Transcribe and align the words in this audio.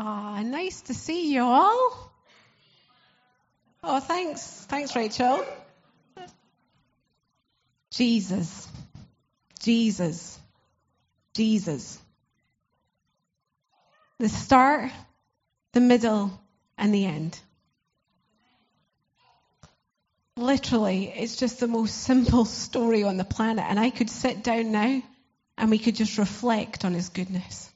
Ah, 0.00 0.42
nice 0.44 0.82
to 0.82 0.94
see 0.94 1.34
you 1.34 1.42
all. 1.42 2.12
Oh, 3.82 3.98
thanks. 3.98 4.64
Thanks, 4.68 4.94
Rachel. 4.94 5.44
Jesus. 7.90 8.68
Jesus. 9.58 10.38
Jesus. 11.34 11.98
The 14.20 14.28
start, 14.28 14.92
the 15.72 15.80
middle, 15.80 16.30
and 16.76 16.94
the 16.94 17.04
end. 17.04 17.36
Literally, 20.36 21.08
it's 21.08 21.34
just 21.34 21.58
the 21.58 21.66
most 21.66 22.02
simple 22.02 22.44
story 22.44 23.02
on 23.02 23.16
the 23.16 23.24
planet. 23.24 23.64
And 23.68 23.80
I 23.80 23.90
could 23.90 24.10
sit 24.10 24.44
down 24.44 24.70
now 24.70 25.02
and 25.56 25.70
we 25.70 25.80
could 25.80 25.96
just 25.96 26.18
reflect 26.18 26.84
on 26.84 26.94
his 26.94 27.08
goodness. 27.08 27.67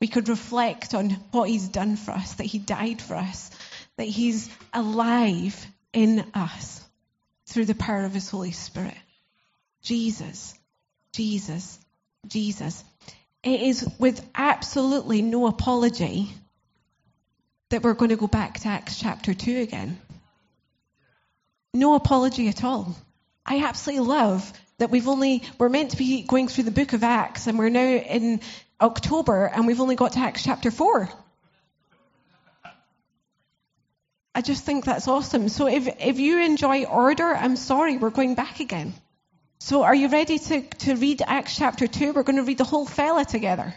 We 0.00 0.08
could 0.08 0.28
reflect 0.28 0.94
on 0.94 1.10
what 1.30 1.48
he's 1.48 1.68
done 1.68 1.96
for 1.96 2.10
us, 2.10 2.34
that 2.34 2.44
he 2.44 2.58
died 2.58 3.00
for 3.00 3.16
us, 3.16 3.50
that 3.96 4.04
he's 4.04 4.50
alive 4.72 5.66
in 5.92 6.24
us 6.34 6.82
through 7.46 7.64
the 7.64 7.74
power 7.74 8.04
of 8.04 8.12
his 8.12 8.28
Holy 8.28 8.52
Spirit. 8.52 8.96
Jesus, 9.82 10.54
Jesus, 11.12 11.78
Jesus. 12.26 12.84
It 13.42 13.62
is 13.62 13.88
with 13.98 14.24
absolutely 14.34 15.22
no 15.22 15.46
apology 15.46 16.28
that 17.70 17.82
we're 17.82 17.94
going 17.94 18.10
to 18.10 18.16
go 18.16 18.26
back 18.26 18.60
to 18.60 18.68
Acts 18.68 18.98
chapter 18.98 19.32
2 19.32 19.58
again. 19.58 19.98
No 21.72 21.94
apology 21.94 22.48
at 22.48 22.64
all. 22.64 22.96
I 23.44 23.60
absolutely 23.64 24.06
love 24.06 24.52
that 24.78 24.90
we've 24.90 25.08
only, 25.08 25.42
we're 25.58 25.68
meant 25.68 25.92
to 25.92 25.96
be 25.96 26.22
going 26.22 26.48
through 26.48 26.64
the 26.64 26.70
book 26.70 26.92
of 26.92 27.02
Acts 27.04 27.46
and 27.46 27.58
we're 27.58 27.68
now 27.70 27.80
in 27.80 28.40
October 28.80 29.46
and 29.46 29.66
we've 29.66 29.80
only 29.80 29.96
got 29.96 30.12
to 30.12 30.18
Acts 30.18 30.44
chapter 30.44 30.70
4. 30.70 31.08
I 34.34 34.42
just 34.42 34.64
think 34.64 34.84
that's 34.84 35.08
awesome. 35.08 35.48
So 35.48 35.66
if, 35.66 35.88
if 35.98 36.18
you 36.18 36.42
enjoy 36.42 36.84
order, 36.84 37.34
I'm 37.34 37.56
sorry, 37.56 37.96
we're 37.96 38.10
going 38.10 38.34
back 38.34 38.60
again. 38.60 38.92
So 39.60 39.82
are 39.82 39.94
you 39.94 40.08
ready 40.08 40.38
to, 40.38 40.60
to 40.60 40.94
read 40.94 41.22
Acts 41.26 41.56
chapter 41.56 41.86
2? 41.86 42.12
We're 42.12 42.22
going 42.22 42.36
to 42.36 42.42
read 42.42 42.58
the 42.58 42.64
whole 42.64 42.84
fella 42.84 43.24
together. 43.24 43.74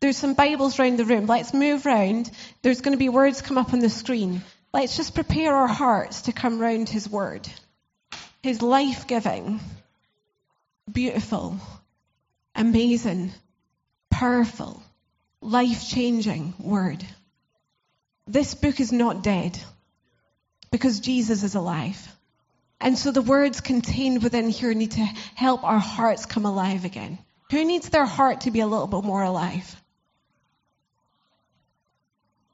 There's 0.00 0.16
some 0.16 0.32
Bibles 0.32 0.78
around 0.78 0.96
the 0.98 1.04
room. 1.04 1.26
Let's 1.26 1.52
move 1.52 1.84
round. 1.84 2.30
There's 2.62 2.80
going 2.80 2.94
to 2.94 2.98
be 2.98 3.10
words 3.10 3.42
come 3.42 3.58
up 3.58 3.74
on 3.74 3.80
the 3.80 3.90
screen. 3.90 4.40
Let's 4.72 4.96
just 4.96 5.14
prepare 5.14 5.54
our 5.54 5.68
hearts 5.68 6.22
to 6.22 6.32
come 6.32 6.58
round 6.58 6.88
His 6.88 7.06
Word. 7.06 7.46
His 8.42 8.62
life 8.62 9.06
giving, 9.06 9.60
beautiful, 10.92 11.56
amazing, 12.54 13.32
powerful, 14.10 14.82
life 15.40 15.88
changing 15.88 16.54
Word. 16.58 17.04
This 18.26 18.54
book 18.54 18.80
is 18.80 18.92
not 18.92 19.22
dead 19.22 19.58
because 20.70 21.00
Jesus 21.00 21.42
is 21.42 21.54
alive. 21.54 22.16
And 22.80 22.96
so 22.96 23.10
the 23.12 23.22
words 23.22 23.60
contained 23.60 24.22
within 24.22 24.48
here 24.48 24.72
need 24.72 24.92
to 24.92 25.04
help 25.34 25.64
our 25.64 25.78
hearts 25.78 26.26
come 26.26 26.46
alive 26.46 26.84
again. 26.84 27.18
Who 27.50 27.64
needs 27.64 27.88
their 27.88 28.06
heart 28.06 28.42
to 28.42 28.50
be 28.50 28.60
a 28.60 28.66
little 28.66 28.86
bit 28.86 29.04
more 29.04 29.22
alive? 29.22 29.76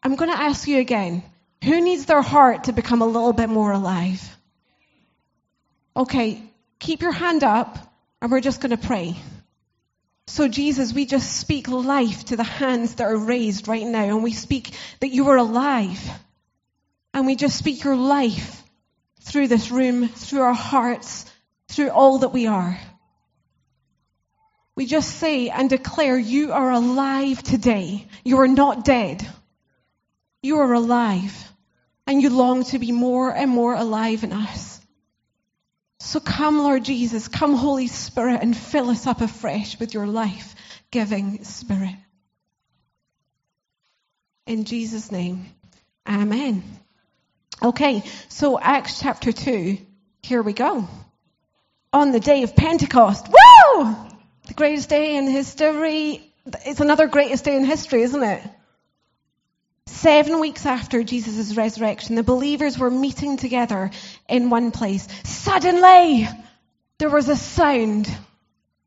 I'm 0.02 0.16
going 0.16 0.30
to 0.30 0.40
ask 0.40 0.66
you 0.66 0.78
again. 0.78 1.22
Who 1.64 1.80
needs 1.80 2.06
their 2.06 2.22
heart 2.22 2.64
to 2.64 2.72
become 2.72 3.02
a 3.02 3.06
little 3.06 3.32
bit 3.32 3.48
more 3.48 3.72
alive? 3.72 4.36
Okay, 5.96 6.42
keep 6.78 7.02
your 7.02 7.12
hand 7.12 7.44
up 7.44 7.78
and 8.20 8.30
we're 8.30 8.40
just 8.40 8.60
going 8.60 8.76
to 8.76 8.86
pray. 8.86 9.16
So, 10.28 10.48
Jesus, 10.48 10.92
we 10.92 11.06
just 11.06 11.36
speak 11.36 11.68
life 11.68 12.24
to 12.26 12.36
the 12.36 12.44
hands 12.44 12.96
that 12.96 13.06
are 13.06 13.16
raised 13.16 13.68
right 13.68 13.86
now, 13.86 14.04
and 14.04 14.22
we 14.22 14.32
speak 14.32 14.72
that 15.00 15.10
you 15.10 15.28
are 15.28 15.36
alive. 15.36 16.00
And 17.14 17.26
we 17.26 17.36
just 17.36 17.56
speak 17.56 17.84
your 17.84 17.96
life 17.96 18.62
through 19.22 19.48
this 19.48 19.70
room, 19.70 20.08
through 20.08 20.42
our 20.42 20.54
hearts, 20.54 21.24
through 21.68 21.90
all 21.90 22.18
that 22.18 22.32
we 22.32 22.46
are. 22.46 22.78
We 24.74 24.84
just 24.84 25.16
say 25.16 25.48
and 25.48 25.70
declare 25.70 26.18
you 26.18 26.52
are 26.52 26.70
alive 26.70 27.42
today. 27.42 28.06
You 28.24 28.40
are 28.40 28.48
not 28.48 28.84
dead. 28.84 29.26
You 30.42 30.58
are 30.58 30.72
alive 30.74 31.50
and 32.06 32.22
you 32.22 32.30
long 32.30 32.64
to 32.64 32.78
be 32.78 32.92
more 32.92 33.34
and 33.34 33.50
more 33.50 33.74
alive 33.74 34.22
in 34.22 34.32
us. 34.32 34.75
So 35.98 36.20
come, 36.20 36.58
Lord 36.58 36.84
Jesus, 36.84 37.28
come, 37.28 37.54
Holy 37.54 37.86
Spirit, 37.86 38.42
and 38.42 38.56
fill 38.56 38.90
us 38.90 39.06
up 39.06 39.20
afresh 39.20 39.78
with 39.80 39.94
your 39.94 40.06
life 40.06 40.54
giving 40.90 41.42
Spirit. 41.44 41.96
In 44.46 44.64
Jesus' 44.64 45.10
name, 45.10 45.46
Amen. 46.08 46.62
Okay, 47.62 48.02
so 48.28 48.58
Acts 48.58 49.00
chapter 49.00 49.32
2, 49.32 49.78
here 50.22 50.42
we 50.42 50.52
go. 50.52 50.88
On 51.92 52.12
the 52.12 52.20
day 52.20 52.42
of 52.42 52.54
Pentecost. 52.54 53.26
Woo! 53.28 53.96
The 54.46 54.54
greatest 54.54 54.88
day 54.88 55.16
in 55.16 55.26
history. 55.26 56.32
It's 56.64 56.80
another 56.80 57.08
greatest 57.08 57.44
day 57.44 57.56
in 57.56 57.64
history, 57.64 58.02
isn't 58.02 58.22
it? 58.22 58.42
Seven 59.86 60.40
weeks 60.40 60.66
after 60.66 61.02
Jesus' 61.02 61.56
resurrection, 61.56 62.14
the 62.14 62.22
believers 62.22 62.78
were 62.78 62.90
meeting 62.90 63.36
together 63.36 63.90
in 64.28 64.50
one 64.50 64.70
place. 64.70 65.06
Suddenly, 65.24 66.28
there 66.98 67.10
was 67.10 67.28
a 67.28 67.36
sound 67.36 68.08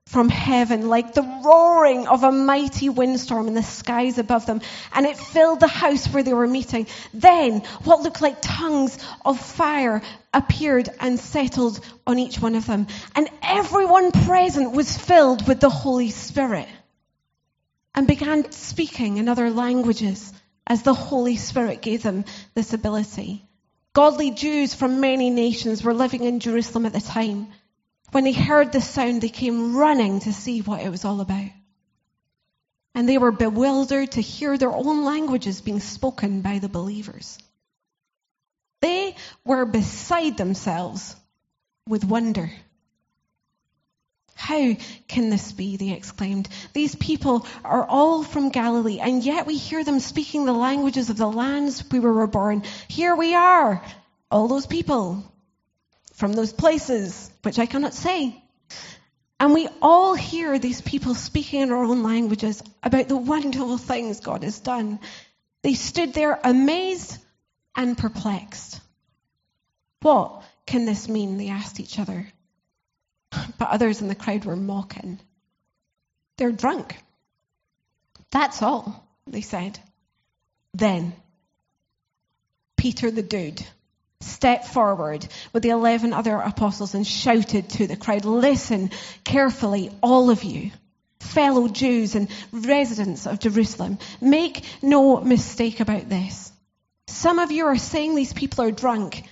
from 0.10 0.28
heaven 0.28 0.90
like 0.90 1.14
the 1.14 1.42
roaring 1.46 2.08
of 2.08 2.24
a 2.24 2.32
mighty 2.32 2.90
windstorm 2.90 3.48
in 3.48 3.54
the 3.54 3.62
skies 3.62 4.18
above 4.18 4.48
them, 4.48 4.60
and 4.92 5.06
it 5.06 5.16
filled 5.16 5.60
the 5.60 5.68
house 5.68 6.08
where 6.08 6.24
they 6.24 6.34
were 6.34 6.48
meeting. 6.48 6.88
Then, 7.14 7.60
what 7.84 8.02
looked 8.02 8.20
like 8.20 8.38
tongues 8.42 8.98
of 9.24 9.40
fire 9.40 10.02
appeared 10.34 10.90
and 11.00 11.20
settled 11.20 11.80
on 12.08 12.18
each 12.18 12.42
one 12.42 12.56
of 12.56 12.66
them, 12.66 12.88
and 13.16 13.30
everyone 13.44 14.12
present 14.12 14.72
was 14.72 14.98
filled 14.98 15.48
with 15.48 15.60
the 15.60 15.70
Holy 15.70 16.10
Spirit 16.10 16.68
and 17.94 18.08
began 18.08 18.52
speaking 18.52 19.18
in 19.18 19.30
other 19.30 19.52
languages 19.52 20.34
as 20.66 20.82
the 20.82 20.94
Holy 20.96 21.36
Spirit 21.36 21.84
gave 21.84 22.02
them 22.02 22.26
this 22.56 22.74
ability. 22.74 23.46
Godly 24.00 24.32
Jews 24.32 24.74
from 24.74 25.02
many 25.02 25.30
nations 25.30 25.84
were 25.84 25.94
living 25.94 26.24
in 26.24 26.40
Jerusalem 26.40 26.86
at 26.86 26.94
the 26.94 27.02
time. 27.02 27.50
When 28.12 28.24
they 28.24 28.32
heard 28.32 28.72
the 28.72 28.80
sound, 28.80 29.22
they 29.22 29.28
came 29.28 29.76
running 29.76 30.22
to 30.22 30.32
see 30.32 30.62
what 30.62 30.80
it 30.82 30.90
was 30.90 31.04
all 31.04 31.20
about. 31.20 31.50
And 32.96 33.10
they 33.10 33.18
were 33.18 33.34
bewildered 33.34 34.14
to 34.14 34.22
hear 34.22 34.58
their 34.58 34.72
own 34.72 35.04
languages 35.04 35.60
being 35.60 35.82
spoken 35.82 36.40
by 36.40 36.60
the 36.60 36.70
believers. 36.70 37.38
They 38.80 39.18
were 39.44 39.66
beside 39.66 40.38
themselves 40.38 41.14
with 41.86 42.06
wonder. 42.06 42.50
How 44.40 44.74
can 45.10 45.30
this 45.30 45.52
be? 45.52 45.76
They 45.76 45.92
exclaimed. 45.92 46.48
These 46.74 46.96
people 46.96 47.46
are 47.64 47.86
all 47.86 48.24
from 48.24 48.50
Galilee, 48.50 49.00
and 49.00 49.22
yet 49.22 49.46
we 49.46 49.58
hear 49.58 49.84
them 49.84 50.00
speaking 50.00 50.46
the 50.46 50.54
languages 50.54 51.10
of 51.10 51.18
the 51.18 51.28
lands 51.28 51.84
we 51.92 52.00
were 52.00 52.26
born. 52.26 52.64
Here 52.88 53.14
we 53.16 53.36
are, 53.36 53.84
all 54.32 54.48
those 54.48 54.66
people 54.66 55.30
from 56.14 56.32
those 56.32 56.54
places, 56.54 57.30
which 57.42 57.60
I 57.60 57.66
cannot 57.66 57.94
say. 57.94 58.42
And 59.42 59.54
we 59.54 59.68
all 59.82 60.16
hear 60.16 60.58
these 60.58 60.82
people 60.82 61.16
speaking 61.16 61.60
in 61.60 61.72
our 61.72 61.84
own 61.84 62.02
languages 62.02 62.64
about 62.82 63.10
the 63.10 63.18
wonderful 63.18 63.78
things 63.78 64.22
God 64.22 64.44
has 64.44 64.62
done. 64.62 65.00
They 65.64 65.74
stood 65.74 66.14
there 66.14 66.40
amazed 66.42 67.18
and 67.76 67.98
perplexed. 67.98 68.80
What 70.02 70.44
can 70.66 70.86
this 70.86 71.10
mean? 71.10 71.38
They 71.38 71.50
asked 71.50 71.82
each 71.82 72.00
other 72.00 72.26
but 73.32 73.70
others 73.70 74.02
in 74.02 74.08
the 74.08 74.16
crowd 74.16 74.46
were 74.46 74.56
mocking. 74.56 75.20
They're 76.38 76.52
drunk. 76.52 76.98
That's 78.32 78.62
all, 78.62 79.08
they 79.28 79.42
said. 79.42 79.80
Then, 80.74 81.14
Peter 82.78 83.12
the 83.12 83.24
dude 83.24 83.66
stepped 84.22 84.68
forward 84.68 85.28
with 85.54 85.64
the 85.64 85.70
11 85.70 86.14
other 86.14 86.36
apostles 86.36 86.94
and 86.94 87.06
shouted 87.06 87.70
to 87.70 87.88
the 87.88 87.98
crowd, 87.98 88.26
Listen 88.26 88.92
carefully, 89.24 89.92
all 90.02 90.30
of 90.30 90.44
you, 90.44 90.72
fellow 91.20 91.68
Jews 91.68 92.16
and 92.16 92.30
residents 92.52 93.28
of 93.28 93.40
Jerusalem. 93.40 93.98
Make 94.22 94.64
no 94.82 95.22
mistake 95.22 95.80
about 95.80 96.10
this. 96.10 96.52
Some 97.08 97.40
of 97.40 97.52
you 97.52 97.66
are 97.66 97.78
saying 97.78 98.16
these 98.16 98.34
people 98.34 98.64
are 98.64 98.72
drunk 98.72 99.24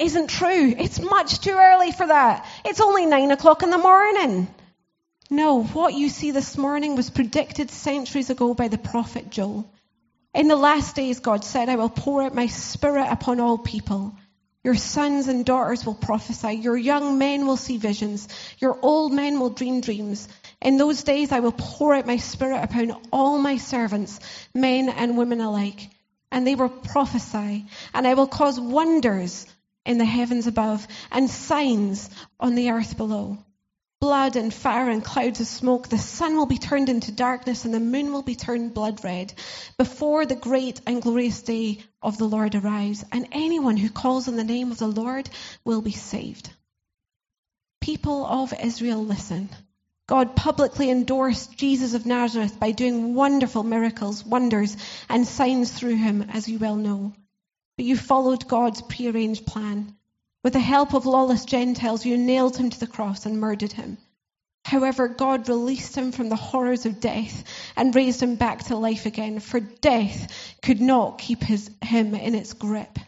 isn't 0.00 0.30
true. 0.30 0.74
It's 0.78 1.00
much 1.00 1.40
too 1.40 1.56
early 1.56 1.92
for 1.92 2.06
that. 2.06 2.46
It's 2.64 2.80
only 2.80 3.06
nine 3.06 3.30
o'clock 3.30 3.62
in 3.62 3.70
the 3.70 3.78
morning. 3.78 4.48
No, 5.30 5.62
what 5.62 5.94
you 5.94 6.08
see 6.08 6.30
this 6.30 6.56
morning 6.56 6.96
was 6.96 7.10
predicted 7.10 7.70
centuries 7.70 8.30
ago 8.30 8.54
by 8.54 8.68
the 8.68 8.78
prophet 8.78 9.30
Joel. 9.30 9.70
In 10.34 10.48
the 10.48 10.56
last 10.56 10.96
days, 10.96 11.20
God 11.20 11.44
said, 11.44 11.68
I 11.68 11.76
will 11.76 11.88
pour 11.88 12.22
out 12.22 12.34
my 12.34 12.46
spirit 12.46 13.06
upon 13.10 13.40
all 13.40 13.58
people. 13.58 14.16
Your 14.62 14.74
sons 14.74 15.28
and 15.28 15.44
daughters 15.44 15.84
will 15.84 15.94
prophesy. 15.94 16.54
Your 16.54 16.76
young 16.76 17.18
men 17.18 17.46
will 17.46 17.56
see 17.56 17.76
visions. 17.76 18.28
Your 18.58 18.78
old 18.80 19.12
men 19.12 19.38
will 19.38 19.50
dream 19.50 19.80
dreams. 19.80 20.26
In 20.60 20.78
those 20.78 21.02
days 21.02 21.32
I 21.32 21.40
will 21.40 21.52
pour 21.52 21.94
out 21.94 22.06
my 22.06 22.16
spirit 22.16 22.64
upon 22.64 22.96
all 23.12 23.38
my 23.38 23.58
servants, 23.58 24.18
men 24.54 24.88
and 24.88 25.18
women 25.18 25.40
alike, 25.40 25.90
and 26.32 26.46
they 26.46 26.54
will 26.54 26.70
prophesy, 26.70 27.66
and 27.92 28.06
I 28.06 28.14
will 28.14 28.26
cause 28.26 28.58
wonders 28.58 29.46
in 29.84 29.98
the 29.98 30.04
heavens 30.04 30.46
above 30.46 30.86
and 31.10 31.28
signs 31.28 32.10
on 32.40 32.54
the 32.54 32.70
earth 32.70 32.96
below. 32.96 33.38
Blood 34.00 34.36
and 34.36 34.52
fire 34.52 34.90
and 34.90 35.02
clouds 35.02 35.40
of 35.40 35.46
smoke. 35.46 35.88
The 35.88 35.98
sun 35.98 36.36
will 36.36 36.46
be 36.46 36.58
turned 36.58 36.88
into 36.88 37.10
darkness 37.10 37.64
and 37.64 37.72
the 37.72 37.80
moon 37.80 38.12
will 38.12 38.22
be 38.22 38.34
turned 38.34 38.74
blood 38.74 39.02
red 39.02 39.32
before 39.78 40.26
the 40.26 40.36
great 40.36 40.80
and 40.86 41.00
glorious 41.00 41.40
day 41.42 41.78
of 42.02 42.18
the 42.18 42.26
Lord 42.26 42.54
arrives. 42.54 43.04
And 43.12 43.28
anyone 43.32 43.76
who 43.76 43.88
calls 43.88 44.28
on 44.28 44.36
the 44.36 44.44
name 44.44 44.70
of 44.70 44.78
the 44.78 44.88
Lord 44.88 45.30
will 45.64 45.80
be 45.80 45.92
saved. 45.92 46.50
People 47.80 48.26
of 48.26 48.52
Israel, 48.52 49.04
listen. 49.04 49.48
God 50.06 50.36
publicly 50.36 50.90
endorsed 50.90 51.56
Jesus 51.56 51.94
of 51.94 52.04
Nazareth 52.04 52.60
by 52.60 52.72
doing 52.72 53.14
wonderful 53.14 53.62
miracles, 53.62 54.22
wonders, 54.22 54.76
and 55.08 55.26
signs 55.26 55.72
through 55.72 55.96
him, 55.96 56.28
as 56.30 56.46
you 56.46 56.58
well 56.58 56.76
know. 56.76 57.14
But 57.76 57.86
you 57.86 57.96
followed 57.96 58.46
God's 58.46 58.82
prearranged 58.82 59.46
plan. 59.46 59.96
With 60.42 60.52
the 60.52 60.60
help 60.60 60.94
of 60.94 61.06
lawless 61.06 61.44
Gentiles, 61.44 62.04
you 62.04 62.16
nailed 62.16 62.56
him 62.56 62.70
to 62.70 62.80
the 62.80 62.86
cross 62.86 63.26
and 63.26 63.40
murdered 63.40 63.72
him. 63.72 63.98
However, 64.64 65.08
God 65.08 65.48
released 65.48 65.94
him 65.96 66.12
from 66.12 66.28
the 66.28 66.36
horrors 66.36 66.86
of 66.86 67.00
death 67.00 67.44
and 67.76 67.94
raised 67.94 68.22
him 68.22 68.36
back 68.36 68.64
to 68.64 68.76
life 68.76 69.06
again, 69.06 69.40
for 69.40 69.60
death 69.60 70.56
could 70.62 70.80
not 70.80 71.18
keep 71.18 71.42
his, 71.42 71.70
him 71.82 72.14
in 72.14 72.34
its 72.34 72.52
grip. 72.52 72.98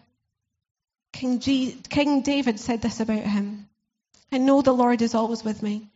King, 1.12 1.38
G, 1.38 1.80
King 1.88 2.20
David 2.20 2.60
said 2.60 2.82
this 2.82 3.00
about 3.00 3.22
him 3.22 3.69
I 4.30 4.38
know 4.38 4.60
the 4.60 4.74
Lord 4.74 5.00
is 5.00 5.14
always 5.14 5.44
with 5.44 5.62
me. 5.62 5.88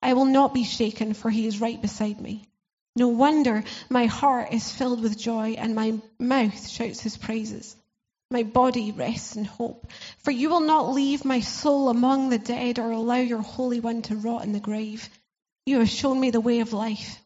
I 0.00 0.12
will 0.12 0.26
not 0.26 0.54
be 0.54 0.64
shaken, 0.64 1.14
for 1.14 1.30
he 1.30 1.46
is 1.46 1.60
right 1.60 1.80
beside 1.80 2.20
me. 2.20 2.46
No 2.94 3.08
wonder 3.08 3.64
my 3.88 4.06
heart 4.06 4.52
is 4.52 4.70
filled 4.70 5.02
with 5.02 5.18
joy 5.18 5.52
and 5.52 5.74
my 5.74 5.98
mouth 6.18 6.68
shouts 6.68 7.00
his 7.00 7.16
praises. 7.16 7.74
My 8.30 8.42
body 8.42 8.92
rests 8.92 9.36
in 9.36 9.46
hope, 9.46 9.86
for 10.18 10.30
you 10.30 10.50
will 10.50 10.60
not 10.60 10.92
leave 10.92 11.24
my 11.24 11.40
soul 11.40 11.88
among 11.88 12.28
the 12.28 12.38
dead 12.38 12.78
or 12.78 12.90
allow 12.90 13.16
your 13.16 13.40
Holy 13.40 13.80
One 13.80 14.02
to 14.02 14.16
rot 14.16 14.44
in 14.44 14.52
the 14.52 14.60
grave. 14.60 15.08
You 15.64 15.78
have 15.78 15.88
shown 15.88 16.20
me 16.20 16.30
the 16.30 16.40
way 16.40 16.60
of 16.60 16.74
life, 16.74 17.22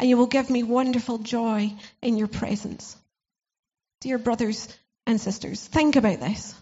and 0.00 0.08
you 0.08 0.16
will 0.16 0.26
give 0.26 0.50
me 0.50 0.64
wonderful 0.64 1.18
joy 1.18 1.72
in 2.02 2.16
your 2.16 2.26
presence. 2.26 2.96
Dear 4.00 4.18
brothers 4.18 4.66
and 5.06 5.20
sisters, 5.20 5.64
think 5.64 5.94
about 5.94 6.18
this. 6.18 6.52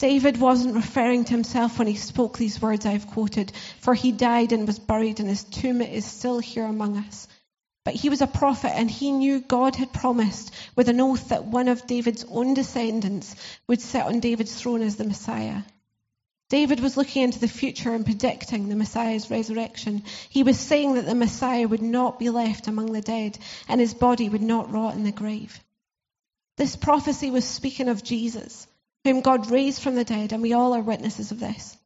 David 0.00 0.40
wasn't 0.40 0.74
referring 0.74 1.24
to 1.24 1.30
himself 1.30 1.78
when 1.78 1.86
he 1.86 1.94
spoke 1.94 2.36
these 2.36 2.60
words 2.60 2.86
I've 2.86 3.06
quoted, 3.06 3.52
for 3.82 3.94
he 3.94 4.10
died 4.10 4.50
and 4.50 4.66
was 4.66 4.80
buried, 4.80 5.20
and 5.20 5.28
his 5.28 5.44
tomb 5.44 5.80
is 5.80 6.04
still 6.04 6.40
here 6.40 6.64
among 6.64 6.96
us. 6.96 7.28
But 7.84 7.94
he 7.94 8.08
was 8.08 8.22
a 8.22 8.26
prophet, 8.26 8.72
and 8.74 8.90
he 8.90 9.10
knew 9.10 9.40
God 9.40 9.76
had 9.76 9.92
promised 9.92 10.52
with 10.76 10.88
an 10.88 11.00
oath 11.00 11.28
that 11.28 11.44
one 11.44 11.68
of 11.68 11.86
David's 11.86 12.24
own 12.28 12.54
descendants 12.54 13.34
would 13.66 13.80
sit 13.80 14.02
on 14.02 14.20
David's 14.20 14.54
throne 14.54 14.82
as 14.82 14.96
the 14.96 15.04
Messiah. 15.04 15.62
David 16.48 16.80
was 16.80 16.96
looking 16.96 17.22
into 17.22 17.38
the 17.38 17.48
future 17.48 17.94
and 17.94 18.04
predicting 18.04 18.68
the 18.68 18.76
Messiah's 18.76 19.30
resurrection. 19.30 20.04
He 20.28 20.42
was 20.42 20.58
saying 20.60 20.94
that 20.94 21.06
the 21.06 21.14
Messiah 21.14 21.66
would 21.66 21.82
not 21.82 22.18
be 22.18 22.30
left 22.30 22.68
among 22.68 22.92
the 22.92 23.00
dead, 23.00 23.38
and 23.68 23.80
his 23.80 23.94
body 23.94 24.28
would 24.28 24.42
not 24.42 24.70
rot 24.70 24.94
in 24.94 25.02
the 25.02 25.12
grave. 25.12 25.58
This 26.58 26.76
prophecy 26.76 27.30
was 27.30 27.44
speaking 27.44 27.88
of 27.88 28.04
Jesus 28.04 28.66
whom 29.04 29.20
God 29.20 29.50
raised 29.50 29.82
from 29.82 29.94
the 29.94 30.04
dead, 30.04 30.32
and 30.32 30.42
we 30.42 30.52
all 30.52 30.74
are 30.74 30.80
witnesses 30.80 31.32
of 31.32 31.40
this. 31.40 31.76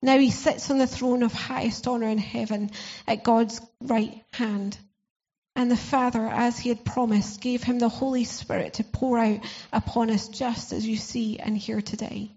Now 0.00 0.18
he 0.18 0.30
sits 0.30 0.70
on 0.70 0.78
the 0.78 0.86
throne 0.86 1.22
of 1.22 1.32
highest 1.32 1.86
honour 1.86 2.08
in 2.08 2.18
heaven 2.18 2.70
at 3.06 3.24
God's 3.24 3.60
right 3.80 4.22
hand. 4.32 4.76
And 5.54 5.70
the 5.70 5.76
Father, 5.76 6.26
as 6.26 6.58
he 6.58 6.70
had 6.70 6.84
promised, 6.84 7.40
gave 7.40 7.62
him 7.62 7.78
the 7.78 7.88
Holy 7.88 8.24
Spirit 8.24 8.74
to 8.74 8.84
pour 8.84 9.18
out 9.18 9.40
upon 9.72 10.10
us 10.10 10.28
just 10.28 10.72
as 10.72 10.86
you 10.86 10.96
see 10.96 11.38
and 11.38 11.56
hear 11.56 11.80
today. 11.80 12.32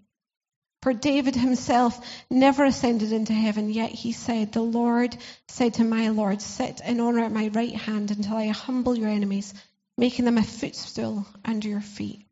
For 0.82 0.92
David 0.92 1.34
himself 1.34 1.98
never 2.30 2.64
ascended 2.64 3.10
into 3.10 3.32
heaven, 3.32 3.70
yet 3.70 3.90
he 3.90 4.12
said, 4.12 4.52
The 4.52 4.62
Lord 4.62 5.16
said 5.48 5.74
to 5.74 5.84
my 5.84 6.10
Lord, 6.10 6.40
Sit 6.40 6.80
in 6.80 7.00
honour 7.00 7.24
at 7.24 7.32
my 7.32 7.48
right 7.48 7.74
hand 7.74 8.10
until 8.10 8.36
I 8.36 8.48
humble 8.48 8.96
your 8.96 9.08
enemies, 9.08 9.52
making 9.96 10.26
them 10.26 10.38
a 10.38 10.44
footstool 10.44 11.26
under 11.44 11.68
your 11.68 11.80
feet. 11.80 12.26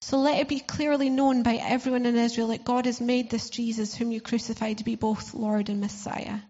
So 0.00 0.18
let 0.18 0.40
it 0.40 0.48
be 0.48 0.58
clearly 0.58 1.10
known 1.10 1.44
by 1.44 1.54
everyone 1.54 2.06
in 2.06 2.16
Israel 2.16 2.48
that 2.48 2.64
God 2.64 2.86
has 2.86 3.00
made 3.00 3.30
this 3.30 3.50
Jesus, 3.50 3.94
whom 3.94 4.10
you 4.10 4.20
crucified, 4.20 4.78
to 4.78 4.84
be 4.84 4.96
both 4.96 5.32
Lord 5.32 5.68
and 5.68 5.80
Messiah. 5.80 6.40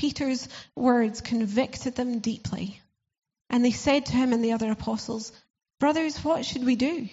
Peter's 0.00 0.48
words 0.74 1.20
convicted 1.20 1.94
them 1.94 2.20
deeply. 2.20 2.80
And 3.50 3.62
they 3.62 3.70
said 3.70 4.06
to 4.06 4.12
him 4.12 4.32
and 4.32 4.42
the 4.42 4.52
other 4.52 4.70
apostles, 4.70 5.30
Brothers, 5.78 6.24
what 6.24 6.46
should 6.46 6.64
we 6.64 6.74
do? 6.74 7.10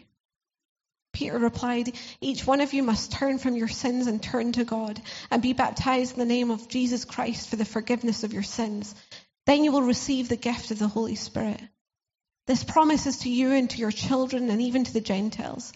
Peter 1.11 1.37
replied, 1.37 1.91
Each 2.21 2.47
one 2.47 2.61
of 2.61 2.71
you 2.71 2.83
must 2.83 3.11
turn 3.11 3.39
from 3.39 3.57
your 3.57 3.67
sins 3.67 4.07
and 4.07 4.23
turn 4.23 4.53
to 4.53 4.63
God, 4.63 5.01
and 5.29 5.41
be 5.41 5.51
baptized 5.51 6.13
in 6.13 6.19
the 6.19 6.33
name 6.33 6.49
of 6.49 6.69
Jesus 6.69 7.03
Christ 7.03 7.49
for 7.49 7.57
the 7.57 7.65
forgiveness 7.65 8.23
of 8.23 8.31
your 8.31 8.43
sins. 8.43 8.95
Then 9.45 9.65
you 9.65 9.73
will 9.73 9.81
receive 9.81 10.29
the 10.29 10.37
gift 10.37 10.71
of 10.71 10.79
the 10.79 10.87
Holy 10.87 11.15
Spirit. 11.15 11.59
This 12.45 12.63
promise 12.63 13.05
is 13.05 13.17
to 13.19 13.29
you 13.29 13.51
and 13.51 13.69
to 13.69 13.79
your 13.79 13.91
children 13.91 14.49
and 14.49 14.61
even 14.61 14.85
to 14.85 14.93
the 14.93 15.01
Gentiles, 15.01 15.73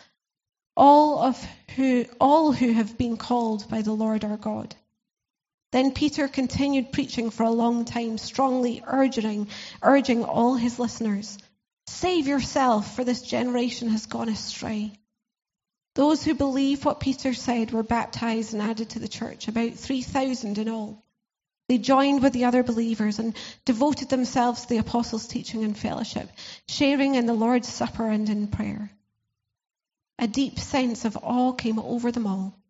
all 0.78 1.20
of 1.20 1.46
who 1.76 2.06
all 2.22 2.54
who 2.54 2.72
have 2.72 2.98
been 2.98 3.18
called 3.18 3.68
by 3.68 3.82
the 3.82 3.92
Lord 3.92 4.24
our 4.24 4.38
God. 4.38 4.74
Then 5.72 5.92
Peter 5.92 6.28
continued 6.28 6.92
preaching 6.92 7.30
for 7.30 7.44
a 7.44 7.50
long 7.50 7.86
time, 7.86 8.18
strongly 8.18 8.84
urging 8.86 9.48
urging 9.82 10.26
all 10.26 10.56
his 10.56 10.80
listeners, 10.80 11.38
save 11.88 12.28
yourself, 12.28 12.96
for 12.96 13.04
this 13.04 13.22
generation 13.22 13.90
has 13.90 14.06
gone 14.06 14.30
astray. 14.30 14.94
Those 15.96 16.24
who 16.24 16.34
believed 16.34 16.86
what 16.86 17.00
Peter 17.00 17.34
said 17.34 17.72
were 17.72 17.84
baptized 17.84 18.54
and 18.54 18.62
added 18.62 18.92
to 18.92 19.00
the 19.00 19.08
church, 19.08 19.48
about 19.48 19.74
3,000 19.74 20.58
in 20.58 20.70
all. 20.70 21.04
They 21.68 21.78
joined 21.78 22.22
with 22.22 22.34
the 22.34 22.46
other 22.46 22.64
believers 22.64 23.20
and 23.20 23.34
devoted 23.64 24.10
themselves 24.10 24.62
to 24.62 24.70
the 24.70 24.78
apostles' 24.78 25.28
teaching 25.28 25.64
and 25.64 25.78
fellowship, 25.78 26.30
sharing 26.68 27.16
in 27.16 27.26
the 27.26 27.34
Lord's 27.34 27.70
Supper 27.70 28.10
and 28.10 28.30
in 28.30 28.48
prayer. 28.48 28.92
A 30.20 30.28
deep 30.28 30.60
sense 30.60 31.06
of 31.06 31.18
awe 31.22 31.54
came 31.54 31.80
over 31.80 32.12
them 32.12 32.28
all, 32.28 32.61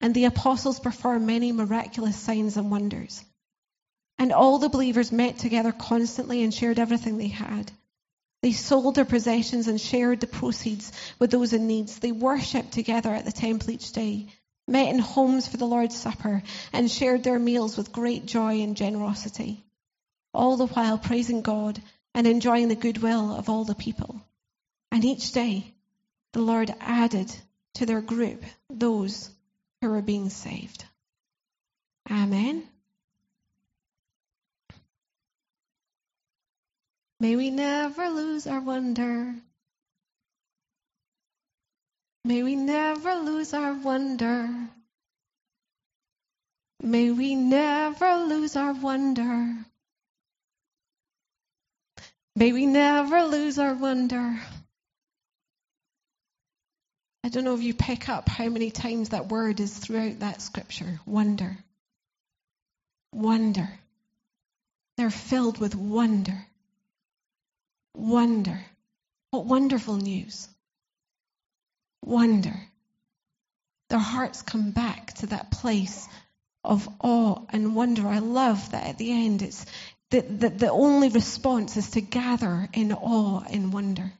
and 0.00 0.14
the 0.14 0.24
apostles 0.24 0.80
performed 0.80 1.26
many 1.26 1.52
miraculous 1.52 2.16
signs 2.16 2.56
and 2.56 2.70
wonders. 2.70 3.24
And 4.18 4.32
all 4.32 4.58
the 4.58 4.68
believers 4.68 5.10
met 5.10 5.38
together 5.38 5.72
constantly 5.72 6.42
and 6.42 6.52
shared 6.52 6.78
everything 6.78 7.18
they 7.18 7.28
had. 7.28 7.72
They 8.42 8.52
sold 8.52 8.94
their 8.94 9.04
possessions 9.04 9.68
and 9.68 9.80
shared 9.80 10.20
the 10.20 10.26
proceeds 10.26 10.92
with 11.18 11.30
those 11.30 11.52
in 11.52 11.66
need. 11.66 11.88
They 11.88 12.12
worshipped 12.12 12.72
together 12.72 13.10
at 13.14 13.24
the 13.24 13.32
temple 13.32 13.70
each 13.70 13.92
day 13.92 14.28
met 14.66 14.88
in 14.88 14.98
homes 14.98 15.46
for 15.46 15.56
the 15.56 15.66
Lord's 15.66 15.96
Supper, 15.96 16.42
and 16.72 16.90
shared 16.90 17.22
their 17.22 17.38
meals 17.38 17.76
with 17.76 17.92
great 17.92 18.26
joy 18.26 18.62
and 18.62 18.76
generosity, 18.76 19.62
all 20.32 20.56
the 20.56 20.66
while 20.66 20.98
praising 20.98 21.42
God 21.42 21.80
and 22.14 22.26
enjoying 22.26 22.68
the 22.68 22.74
goodwill 22.74 23.34
of 23.34 23.48
all 23.48 23.64
the 23.64 23.74
people. 23.74 24.20
And 24.90 25.04
each 25.04 25.32
day, 25.32 25.74
the 26.32 26.40
Lord 26.40 26.74
added 26.80 27.34
to 27.74 27.86
their 27.86 28.00
group 28.00 28.42
those 28.70 29.28
who 29.84 29.90
were 29.90 30.02
being 30.02 30.30
saved. 30.30 30.84
Amen. 32.10 32.62
May 37.20 37.36
we 37.36 37.50
never 37.50 38.08
lose 38.08 38.46
our 38.46 38.60
wonder 38.60 39.34
May 42.26 42.42
we 42.42 42.56
never 42.56 43.16
lose 43.16 43.52
our 43.52 43.74
wonder. 43.74 44.48
May 46.80 47.10
we 47.10 47.34
never 47.34 48.16
lose 48.16 48.56
our 48.56 48.72
wonder. 48.72 49.54
May 52.34 52.52
we 52.52 52.64
never 52.64 53.24
lose 53.24 53.58
our 53.58 53.74
wonder. 53.74 54.40
I 57.24 57.30
don't 57.30 57.44
know 57.44 57.54
if 57.54 57.62
you 57.62 57.74
pick 57.74 58.08
up 58.08 58.28
how 58.28 58.48
many 58.50 58.70
times 58.70 59.08
that 59.08 59.28
word 59.28 59.58
is 59.58 59.76
throughout 59.76 60.20
that 60.20 60.42
scripture. 60.42 61.00
Wonder. 61.06 61.56
Wonder. 63.12 63.68
They're 64.98 65.10
filled 65.10 65.58
with 65.58 65.74
wonder. 65.74 66.46
Wonder. 67.96 68.60
What 69.30 69.46
wonderful 69.46 69.96
news 69.96 70.48
wonder. 72.04 72.54
Their 73.88 73.98
hearts 73.98 74.42
come 74.42 74.72
back 74.72 75.14
to 75.14 75.26
that 75.28 75.50
place 75.50 76.06
of 76.62 76.88
awe 77.00 77.42
and 77.50 77.74
wonder. 77.74 78.06
I 78.06 78.18
love 78.18 78.72
that 78.72 78.86
at 78.86 78.98
the 78.98 79.12
end 79.12 79.42
it's 79.42 79.64
that 80.10 80.40
the, 80.40 80.50
the 80.50 80.70
only 80.70 81.08
response 81.08 81.76
is 81.76 81.92
to 81.92 82.00
gather 82.00 82.68
in 82.72 82.92
awe 82.92 83.42
and 83.50 83.72
wonder. 83.72 84.12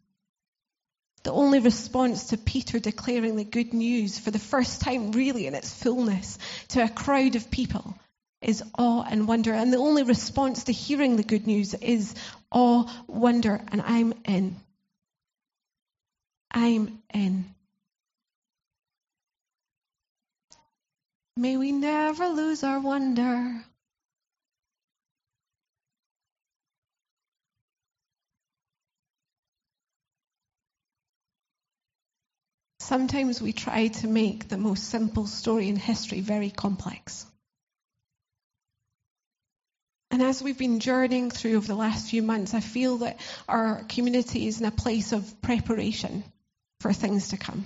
The 1.25 1.33
only 1.33 1.59
response 1.59 2.28
to 2.28 2.37
Peter 2.37 2.78
declaring 2.78 3.37
the 3.37 3.45
good 3.45 3.73
news 3.73 4.19
for 4.19 4.31
the 4.31 4.38
first 4.38 4.83
time, 4.83 5.12
really, 5.12 5.47
in 5.47 5.54
its 5.54 5.73
fullness, 5.73 6.38
to 6.69 6.85
a 6.85 6.88
crowd 6.88 7.35
of 7.35 7.50
people, 7.50 7.97
is 8.43 8.62
awe 8.78 9.02
and 9.02 9.26
wonder. 9.26 9.54
And 9.54 9.73
the 9.73 9.78
only 9.78 10.02
response 10.02 10.64
to 10.64 10.73
hearing 10.73 11.16
the 11.16 11.23
good 11.23 11.47
news 11.47 11.73
is 11.73 12.14
awe, 12.52 12.90
wonder, 13.07 13.59
and 13.69 13.81
I'm 13.81 14.12
in. 14.26 14.57
I'm 16.50 17.02
in. 17.12 17.47
May 21.37 21.57
we 21.57 21.73
never 21.73 22.28
lose 22.28 22.62
our 22.62 22.81
wonder. 22.81 23.64
Sometimes 32.84 33.40
we 33.40 33.54
try 33.54 33.86
to 33.86 34.06
make 34.06 34.46
the 34.46 34.58
most 34.58 34.90
simple 34.90 35.26
story 35.26 35.70
in 35.70 35.76
history 35.76 36.20
very 36.20 36.50
complex. 36.50 37.24
And 40.10 40.20
as 40.20 40.42
we've 40.42 40.58
been 40.58 40.80
journeying 40.80 41.30
through 41.30 41.56
over 41.56 41.66
the 41.66 41.74
last 41.74 42.10
few 42.10 42.22
months, 42.22 42.52
I 42.52 42.60
feel 42.60 42.98
that 42.98 43.20
our 43.48 43.82
community 43.84 44.46
is 44.46 44.60
in 44.60 44.66
a 44.66 44.70
place 44.70 45.12
of 45.12 45.40
preparation 45.40 46.24
for 46.80 46.92
things 46.92 47.28
to 47.28 47.38
come. 47.38 47.64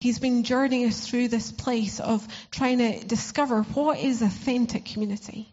He's 0.00 0.18
been 0.18 0.44
journeying 0.44 0.86
us 0.88 1.08
through 1.08 1.28
this 1.28 1.50
place 1.50 1.98
of 1.98 2.28
trying 2.50 2.78
to 2.78 3.06
discover 3.06 3.62
what 3.62 3.98
is 3.98 4.20
authentic 4.20 4.84
community. 4.84 5.48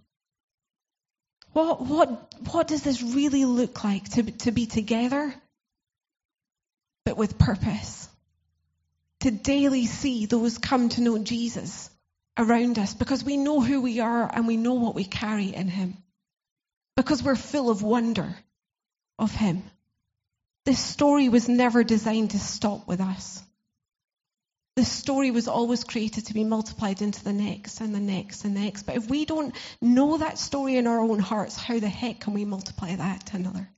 What, 1.54 1.80
what, 1.80 2.34
what 2.52 2.68
does 2.68 2.84
this 2.84 3.02
really 3.02 3.46
look 3.46 3.82
like 3.86 4.10
to, 4.10 4.24
to 4.24 4.52
be 4.52 4.66
together, 4.66 5.34
but 7.06 7.16
with 7.16 7.40
purpose? 7.40 8.01
To 9.22 9.32
daily 9.32 9.86
see 9.86 10.26
those 10.26 10.58
come 10.58 10.90
to 10.90 11.02
know 11.02 11.18
Jesus 11.18 11.90
around 12.38 12.80
us 12.80 12.94
because 12.94 13.24
we 13.24 13.38
know 13.38 13.62
who 13.62 13.82
we 13.82 14.00
are 14.00 14.30
and 14.32 14.48
we 14.48 14.58
know 14.58 14.76
what 14.76 14.96
we 14.96 15.04
carry 15.04 15.54
in 15.54 15.68
Him. 15.68 15.98
Because 16.96 17.24
we're 17.24 17.36
full 17.36 17.70
of 17.70 17.82
wonder 17.82 18.36
of 19.18 19.32
Him. 19.32 19.64
This 20.66 20.80
story 20.80 21.30
was 21.30 21.50
never 21.50 21.84
designed 21.84 22.32
to 22.32 22.40
stop 22.40 22.88
with 22.88 23.02
us. 23.02 23.42
This 24.76 24.92
story 24.92 25.32
was 25.32 25.48
always 25.48 25.84
created 25.84 26.28
to 26.28 26.34
be 26.34 26.44
multiplied 26.44 27.02
into 27.02 27.24
the 27.24 27.34
next 27.34 27.82
and 27.82 27.94
the 27.94 28.00
next 28.00 28.46
and 28.46 28.56
the 28.56 28.62
next. 28.62 28.84
But 28.84 28.96
if 28.96 29.10
we 29.10 29.26
don't 29.26 29.54
know 29.82 30.18
that 30.18 30.40
story 30.40 30.78
in 30.78 30.88
our 30.88 31.00
own 31.00 31.20
hearts, 31.20 31.58
how 31.58 31.80
the 31.80 31.90
heck 31.90 32.22
can 32.22 32.34
we 32.34 32.46
multiply 32.46 32.96
that 32.96 33.26
to 33.28 33.36
another? 33.36 33.70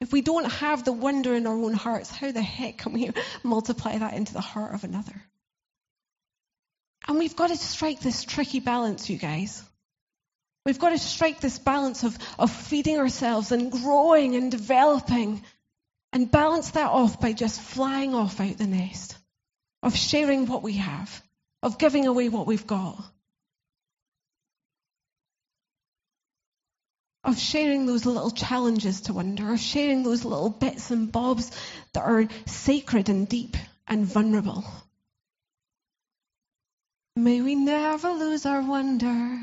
If 0.00 0.12
we 0.12 0.20
don't 0.20 0.50
have 0.50 0.84
the 0.84 0.92
wonder 0.92 1.34
in 1.34 1.46
our 1.46 1.54
own 1.54 1.72
hearts, 1.72 2.10
how 2.10 2.30
the 2.30 2.42
heck 2.42 2.78
can 2.78 2.92
we 2.92 3.10
multiply 3.42 3.96
that 3.96 4.14
into 4.14 4.32
the 4.32 4.40
heart 4.40 4.74
of 4.74 4.84
another? 4.84 5.22
And 7.08 7.18
we've 7.18 7.36
got 7.36 7.48
to 7.48 7.56
strike 7.56 8.00
this 8.00 8.24
tricky 8.24 8.60
balance, 8.60 9.08
you 9.08 9.16
guys. 9.16 9.62
We've 10.64 10.78
got 10.78 10.90
to 10.90 10.98
strike 10.98 11.40
this 11.40 11.58
balance 11.58 12.02
of, 12.02 12.18
of 12.38 12.50
feeding 12.50 12.98
ourselves 12.98 13.52
and 13.52 13.70
growing 13.70 14.34
and 14.34 14.50
developing 14.50 15.42
and 16.12 16.30
balance 16.30 16.70
that 16.72 16.90
off 16.90 17.20
by 17.20 17.32
just 17.32 17.60
flying 17.60 18.14
off 18.14 18.40
out 18.40 18.58
the 18.58 18.66
nest, 18.66 19.16
of 19.82 19.96
sharing 19.96 20.46
what 20.46 20.62
we 20.62 20.74
have, 20.74 21.22
of 21.62 21.78
giving 21.78 22.06
away 22.06 22.28
what 22.28 22.46
we've 22.46 22.66
got. 22.66 23.02
Of 27.26 27.38
sharing 27.38 27.86
those 27.86 28.06
little 28.06 28.30
challenges 28.30 29.02
to 29.02 29.12
wonder, 29.12 29.52
of 29.52 29.60
sharing 29.60 30.04
those 30.04 30.24
little 30.24 30.48
bits 30.48 30.92
and 30.92 31.10
bobs 31.10 31.50
that 31.92 32.04
are 32.04 32.28
sacred 32.46 33.08
and 33.08 33.28
deep 33.28 33.56
and 33.88 34.06
vulnerable. 34.06 34.64
May 37.16 37.40
we 37.40 37.56
never 37.56 38.10
lose 38.12 38.46
our 38.46 38.62
wonder. 38.62 39.40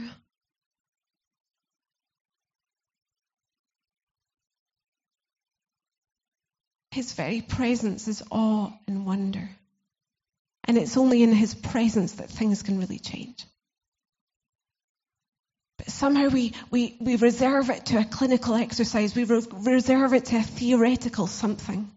His 6.91 7.11
very 7.13 7.41
presence 7.41 8.07
is 8.07 8.23
awe 8.31 8.71
and 8.87 9.05
wonder. 9.05 9.49
And 10.65 10.77
it's 10.77 10.95
only 10.95 11.23
in 11.23 11.33
His 11.33 11.53
presence 11.53 12.13
that 12.13 12.29
things 12.29 12.63
can 12.63 12.79
really 12.79 12.99
change. 12.99 13.45
But 15.77 15.89
somehow 15.89 16.29
we, 16.29 16.53
we, 16.69 16.97
we 16.99 17.15
reserve 17.15 17.69
it 17.69 17.87
to 17.87 17.99
a 17.99 18.05
clinical 18.05 18.55
exercise, 18.55 19.15
we 19.15 19.23
re- 19.23 19.41
reserve 19.51 20.13
it 20.13 20.25
to 20.25 20.37
a 20.37 20.43
theoretical 20.43 21.27
something. 21.27 21.91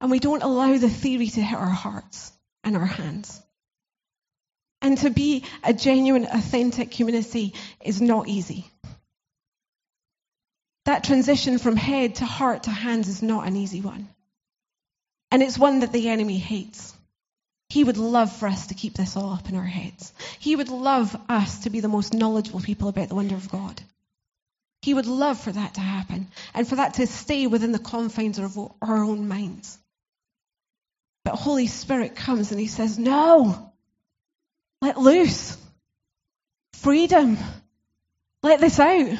And 0.00 0.10
we 0.10 0.18
don't 0.18 0.42
allow 0.42 0.76
the 0.76 0.88
theory 0.88 1.28
to 1.28 1.42
hit 1.42 1.58
our 1.58 1.66
hearts 1.66 2.32
and 2.64 2.76
our 2.76 2.86
hands. 2.86 3.40
And 4.82 4.98
to 4.98 5.10
be 5.10 5.44
a 5.64 5.72
genuine, 5.72 6.26
authentic 6.26 6.90
community 6.90 7.54
is 7.82 8.00
not 8.00 8.28
easy. 8.28 8.70
That 10.84 11.04
transition 11.04 11.58
from 11.58 11.76
head 11.76 12.16
to 12.16 12.24
heart 12.24 12.64
to 12.64 12.70
hands 12.70 13.08
is 13.08 13.22
not 13.22 13.46
an 13.46 13.56
easy 13.56 13.80
one. 13.80 14.08
And 15.30 15.42
it's 15.42 15.58
one 15.58 15.80
that 15.80 15.92
the 15.92 16.08
enemy 16.08 16.38
hates. 16.38 16.95
He 17.68 17.84
would 17.84 17.96
love 17.96 18.32
for 18.32 18.46
us 18.46 18.68
to 18.68 18.74
keep 18.74 18.94
this 18.94 19.16
all 19.16 19.32
up 19.32 19.48
in 19.48 19.56
our 19.56 19.64
heads. 19.64 20.12
He 20.38 20.54
would 20.54 20.68
love 20.68 21.16
us 21.28 21.60
to 21.60 21.70
be 21.70 21.80
the 21.80 21.88
most 21.88 22.14
knowledgeable 22.14 22.60
people 22.60 22.88
about 22.88 23.08
the 23.08 23.14
wonder 23.14 23.34
of 23.34 23.50
God. 23.50 23.80
He 24.82 24.94
would 24.94 25.06
love 25.06 25.40
for 25.40 25.50
that 25.50 25.74
to 25.74 25.80
happen 25.80 26.28
and 26.54 26.68
for 26.68 26.76
that 26.76 26.94
to 26.94 27.06
stay 27.06 27.46
within 27.46 27.72
the 27.72 27.78
confines 27.78 28.38
of 28.38 28.56
our 28.80 29.02
own 29.02 29.26
minds. 29.26 29.78
But 31.24 31.34
Holy 31.34 31.66
Spirit 31.66 32.14
comes 32.14 32.52
and 32.52 32.60
He 32.60 32.68
says, 32.68 32.98
No, 32.98 33.72
let 34.80 34.96
loose. 34.96 35.56
Freedom. 36.74 37.36
Let 38.44 38.60
this 38.60 38.78
out. 38.78 39.18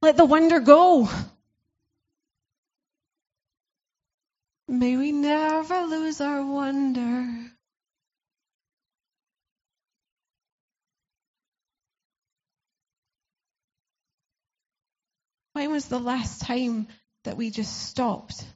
Let 0.00 0.16
the 0.16 0.24
wonder 0.24 0.60
go. 0.60 1.10
May 4.70 4.96
we 4.96 5.10
never 5.10 5.82
lose 5.82 6.20
our 6.20 6.46
wonder. 6.46 7.26
When 15.54 15.70
was 15.72 15.86
the 15.86 15.98
last 15.98 16.42
time 16.42 16.86
that 17.24 17.36
we 17.36 17.50
just 17.50 17.88
stopped 17.88 18.46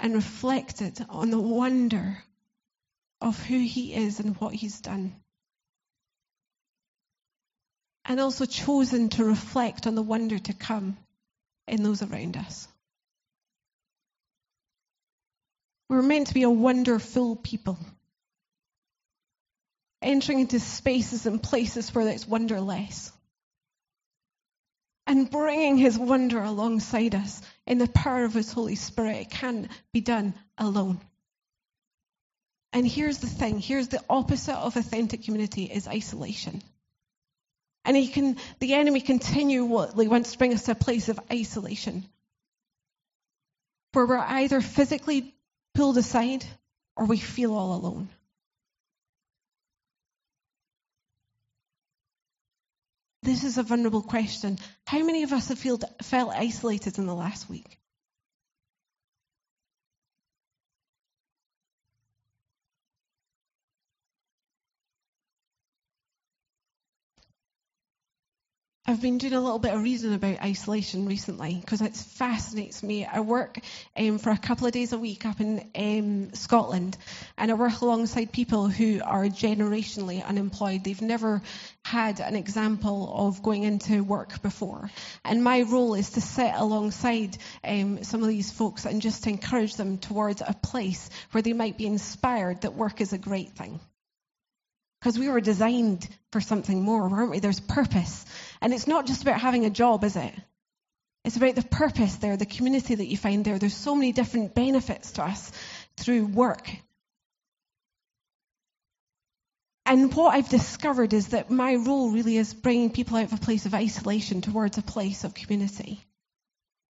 and 0.00 0.14
reflected 0.14 1.06
on 1.08 1.30
the 1.30 1.38
wonder 1.38 2.18
of 3.20 3.40
who 3.46 3.60
He 3.60 3.94
is 3.94 4.18
and 4.18 4.36
what 4.40 4.54
He's 4.54 4.80
done? 4.80 5.14
And 8.04 8.18
also 8.18 8.44
chosen 8.44 9.08
to 9.10 9.24
reflect 9.24 9.86
on 9.86 9.94
the 9.94 10.02
wonder 10.02 10.40
to 10.40 10.52
come 10.52 10.98
in 11.68 11.84
those 11.84 12.02
around 12.02 12.36
us. 12.36 12.66
We're 15.88 16.02
meant 16.02 16.28
to 16.28 16.34
be 16.34 16.42
a 16.42 16.50
wonderful 16.50 17.36
people. 17.36 17.78
Entering 20.02 20.40
into 20.40 20.60
spaces 20.60 21.26
and 21.26 21.42
places 21.42 21.94
where 21.94 22.06
it's 22.08 22.28
wonderless. 22.28 23.10
And 25.06 25.30
bringing 25.30 25.78
his 25.78 25.98
wonder 25.98 26.42
alongside 26.42 27.14
us 27.14 27.40
in 27.66 27.78
the 27.78 27.88
power 27.88 28.24
of 28.24 28.34
his 28.34 28.52
Holy 28.52 28.74
Spirit. 28.74 29.16
It 29.16 29.30
can't 29.30 29.68
be 29.92 30.00
done 30.00 30.34
alone. 30.58 31.00
And 32.74 32.86
here's 32.86 33.18
the 33.18 33.26
thing 33.26 33.58
here's 33.58 33.88
the 33.88 34.04
opposite 34.10 34.54
of 34.54 34.76
authentic 34.76 35.24
community 35.24 35.64
is 35.64 35.88
isolation. 35.88 36.62
And 37.86 37.96
he 37.96 38.08
can, 38.08 38.36
the 38.58 38.74
enemy 38.74 39.00
continually 39.00 40.08
wants 40.08 40.32
to 40.32 40.38
bring 40.38 40.52
us 40.52 40.64
to 40.64 40.72
a 40.72 40.74
place 40.74 41.08
of 41.08 41.18
isolation 41.32 42.04
where 43.92 44.04
we're 44.04 44.18
either 44.18 44.60
physically 44.60 45.34
pulled 45.78 45.96
aside 45.96 46.44
or 46.96 47.04
we 47.04 47.18
feel 47.18 47.54
all 47.54 47.72
alone. 47.76 48.08
This 53.22 53.44
is 53.44 53.58
a 53.58 53.62
vulnerable 53.62 54.02
question. 54.02 54.58
How 54.88 55.04
many 55.04 55.22
of 55.22 55.32
us 55.32 55.50
have 55.50 55.60
felt, 55.60 55.84
felt 56.02 56.32
isolated 56.34 56.98
in 56.98 57.06
the 57.06 57.14
last 57.14 57.48
week? 57.48 57.78
I've 68.88 69.02
been 69.02 69.18
doing 69.18 69.34
a 69.34 69.40
little 69.42 69.58
bit 69.58 69.74
of 69.74 69.82
reading 69.82 70.14
about 70.14 70.40
isolation 70.42 71.04
recently 71.04 71.56
because 71.56 71.82
it 71.82 71.94
fascinates 71.94 72.82
me. 72.82 73.04
I 73.04 73.20
work 73.20 73.58
um, 73.94 74.16
for 74.16 74.30
a 74.30 74.38
couple 74.38 74.66
of 74.66 74.72
days 74.72 74.94
a 74.94 74.98
week 74.98 75.26
up 75.26 75.42
in 75.42 75.70
um, 75.76 76.32
Scotland 76.32 76.96
and 77.36 77.50
I 77.50 77.54
work 77.54 77.82
alongside 77.82 78.32
people 78.32 78.66
who 78.66 79.02
are 79.04 79.24
generationally 79.26 80.24
unemployed. 80.24 80.84
They've 80.84 81.02
never 81.02 81.42
had 81.84 82.20
an 82.20 82.34
example 82.34 83.12
of 83.14 83.42
going 83.42 83.64
into 83.64 84.02
work 84.02 84.40
before. 84.40 84.90
And 85.22 85.44
my 85.44 85.60
role 85.60 85.92
is 85.92 86.12
to 86.12 86.22
sit 86.22 86.54
alongside 86.54 87.36
um, 87.62 88.04
some 88.04 88.22
of 88.22 88.28
these 88.28 88.50
folks 88.50 88.86
and 88.86 89.02
just 89.02 89.24
to 89.24 89.28
encourage 89.28 89.74
them 89.74 89.98
towards 89.98 90.40
a 90.40 90.54
place 90.62 91.10
where 91.32 91.42
they 91.42 91.52
might 91.52 91.76
be 91.76 91.84
inspired 91.84 92.62
that 92.62 92.72
work 92.72 93.02
is 93.02 93.12
a 93.12 93.18
great 93.18 93.50
thing 93.50 93.80
Because 95.00 95.18
we 95.18 95.28
were 95.28 95.42
designed 95.42 96.08
for 96.32 96.40
something 96.40 96.82
more, 96.82 97.08
weren't 97.08 97.30
we? 97.30 97.38
There's 97.38 97.60
purpose. 97.60 98.24
And 98.60 98.74
it's 98.74 98.86
not 98.86 99.06
just 99.06 99.22
about 99.22 99.40
having 99.40 99.64
a 99.64 99.70
job, 99.70 100.04
is 100.04 100.16
it? 100.16 100.34
It's 101.24 101.36
about 101.36 101.54
the 101.54 101.62
purpose 101.62 102.16
there, 102.16 102.36
the 102.36 102.46
community 102.46 102.94
that 102.94 103.06
you 103.06 103.16
find 103.16 103.44
there. 103.44 103.58
There's 103.58 103.76
so 103.76 103.94
many 103.94 104.12
different 104.12 104.54
benefits 104.54 105.12
to 105.12 105.24
us 105.24 105.52
through 105.96 106.26
work. 106.26 106.70
And 109.84 110.14
what 110.14 110.34
I've 110.34 110.48
discovered 110.48 111.14
is 111.14 111.28
that 111.28 111.50
my 111.50 111.76
role 111.76 112.10
really 112.10 112.36
is 112.36 112.52
bringing 112.52 112.90
people 112.90 113.16
out 113.16 113.24
of 113.24 113.32
a 113.32 113.38
place 113.38 113.64
of 113.64 113.74
isolation 113.74 114.42
towards 114.42 114.76
a 114.76 114.82
place 114.82 115.24
of 115.24 115.34
community. 115.34 116.00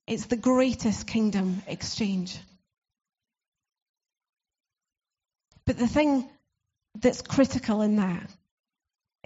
It's 0.07 0.25
the 0.25 0.35
greatest 0.35 1.05
kingdom 1.05 1.61
exchange. 1.67 2.39
But 5.65 5.77
the 5.77 5.87
thing 5.87 6.27
that's 6.95 7.21
critical 7.21 7.81
in 7.81 7.97
that 7.97 8.31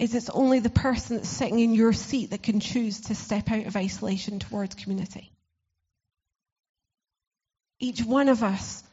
is 0.01 0.15
it's 0.15 0.31
only 0.31 0.59
the 0.59 0.69
person 0.69 1.17
that's 1.17 1.29
sitting 1.29 1.59
in 1.59 1.75
your 1.75 1.93
seat 1.93 2.31
that 2.31 2.41
can 2.41 2.59
choose 2.59 3.01
to 3.01 3.15
step 3.15 3.51
out 3.51 3.67
of 3.67 3.75
isolation 3.75 4.39
towards 4.39 4.73
community. 4.73 5.31
Each 7.79 8.01
one 8.03 8.27
of 8.27 8.41
us 8.41 8.83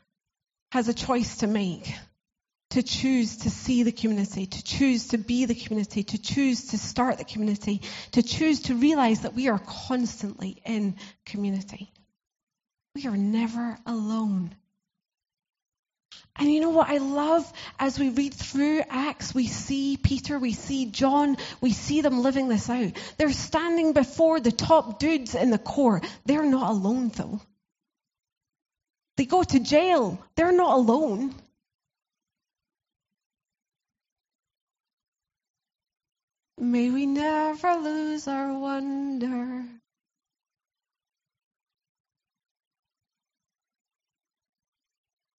has 0.71 0.89
a 0.89 0.95
choice 0.95 1.39
to 1.39 1.47
make 1.47 1.95
to 2.71 2.83
choose 2.83 3.39
to 3.39 3.51
see 3.51 3.83
the 3.83 3.93
community, 3.93 4.45
to 4.45 4.63
choose 4.63 5.09
to 5.09 5.19
be 5.19 5.47
the 5.47 5.55
community, 5.55 6.03
to 6.03 6.19
choose 6.19 6.67
to 6.67 6.79
start 6.79 7.17
the 7.17 7.25
community, 7.25 7.81
to 8.13 8.23
choose 8.23 8.61
to 8.61 8.75
realize 8.75 9.21
that 9.21 9.35
we 9.35 9.49
are 9.49 9.59
constantly 9.59 10.61
in 10.67 10.95
community. 11.25 11.91
We 12.95 13.07
are 13.07 13.17
never 13.17 13.79
alone. 13.87 14.55
And 16.39 16.53
you 16.53 16.61
know 16.61 16.71
what 16.71 16.89
I 16.89 16.99
love 16.99 17.53
as 17.81 17.99
we 17.99 18.11
read 18.11 18.33
through 18.33 18.83
Acts, 18.89 19.35
we 19.35 19.49
see 19.49 19.97
Peter, 19.97 20.39
we 20.39 20.53
see 20.53 20.87
John, 20.87 21.37
we 21.61 21.73
see 21.73 22.01
them 22.01 22.23
living 22.23 22.49
this 22.49 22.71
out. 22.71 22.93
They're 23.17 23.33
standing 23.33 23.93
before 23.93 24.39
the 24.39 24.53
top 24.53 25.01
dudes 25.01 25.35
in 25.35 25.51
the 25.51 25.59
core. 25.59 26.01
They're 26.27 26.47
not 26.47 26.71
alone 26.71 27.09
though. 27.09 27.41
They 29.17 29.27
go 29.27 29.43
to 29.43 29.59
jail. 29.59 30.25
They're 30.37 30.53
not 30.53 30.77
alone. 30.77 31.35
May 36.57 36.91
we 36.91 37.07
never 37.07 37.75
lose 37.75 38.29
our 38.29 38.57
wonder. 38.57 39.65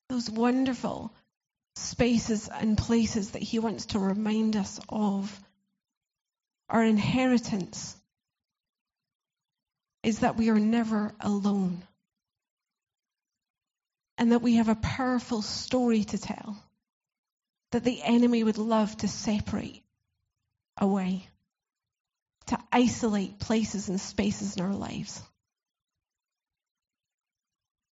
Those 0.10 0.30
wonderful 0.30 1.14
spaces 1.76 2.50
and 2.50 2.78
places 2.78 3.32
that 3.32 3.44
He 3.44 3.60
wants 3.60 3.88
to 3.88 4.00
remind 4.00 4.56
us 4.56 4.80
of. 4.90 5.40
Our 6.68 6.84
inheritance 6.84 7.96
is 10.04 10.20
that 10.20 10.38
we 10.38 10.50
are 10.50 10.60
never 10.60 11.14
alone. 11.20 11.84
And 14.18 14.32
that 14.32 14.42
we 14.42 14.56
have 14.56 14.70
a 14.70 14.76
powerful 14.76 15.42
story 15.42 16.04
to 16.06 16.18
tell 16.18 16.58
that 17.72 17.84
the 17.84 18.02
enemy 18.02 18.44
would 18.44 18.58
love 18.58 18.98
to 18.98 19.08
separate 19.08 19.84
away, 20.78 21.28
to 22.48 22.58
isolate 22.72 23.40
places 23.40 23.90
and 23.90 24.02
spaces 24.02 24.58
in 24.58 24.64
our 24.64 24.74
lives. 24.74 25.22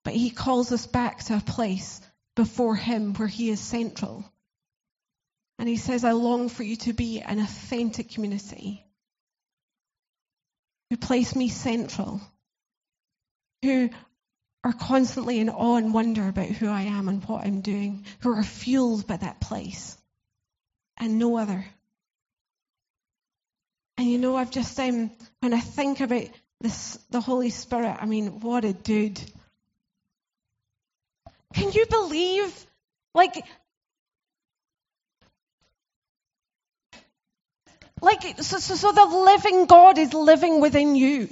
But 0.03 0.13
he 0.13 0.29
calls 0.29 0.71
us 0.71 0.87
back 0.87 1.23
to 1.25 1.37
a 1.37 1.41
place 1.41 2.01
before 2.37 2.75
him 2.75 3.15
where 3.15 3.27
he 3.27 3.49
is 3.49 3.59
central. 3.59 4.23
And 5.59 5.67
he 5.67 5.75
says, 5.75 6.03
I 6.03 6.11
long 6.11 6.49
for 6.49 6.61
you 6.61 6.75
to 6.77 6.93
be 6.93 7.19
an 7.19 7.39
authentic 7.39 8.11
community 8.11 8.85
who 10.89 10.97
place 10.97 11.35
me 11.35 11.49
central, 11.49 12.21
who 13.63 13.89
are 14.63 14.71
constantly 14.71 15.39
in 15.39 15.49
awe 15.49 15.77
and 15.77 15.95
wonder 15.95 16.27
about 16.27 16.45
who 16.45 16.69
I 16.69 16.83
am 16.83 17.09
and 17.09 17.23
what 17.25 17.43
I'm 17.43 17.61
doing, 17.61 18.05
who 18.19 18.31
are 18.37 18.43
fueled 18.43 19.07
by 19.07 19.17
that 19.17 19.41
place 19.41 19.97
and 20.95 21.17
no 21.17 21.37
other. 21.37 21.65
And 23.97 24.07
you 24.07 24.19
know, 24.19 24.37
I've 24.37 24.51
just, 24.51 24.79
um, 24.79 25.09
when 25.39 25.55
I 25.55 25.59
think 25.59 26.01
about 26.01 26.27
this, 26.61 26.99
the 27.09 27.19
Holy 27.19 27.49
Spirit, 27.49 27.97
I 27.99 28.05
mean, 28.05 28.41
what 28.41 28.63
a 28.63 28.73
dude. 28.73 29.19
Can 31.53 31.71
you 31.71 31.85
believe? 31.85 32.65
Like, 33.13 33.43
like 38.01 38.21
so, 38.41 38.59
so, 38.59 38.75
so 38.75 38.91
the 38.91 39.05
living 39.05 39.65
God 39.65 39.97
is 39.97 40.13
living 40.13 40.61
within 40.61 40.95
you. 40.95 41.29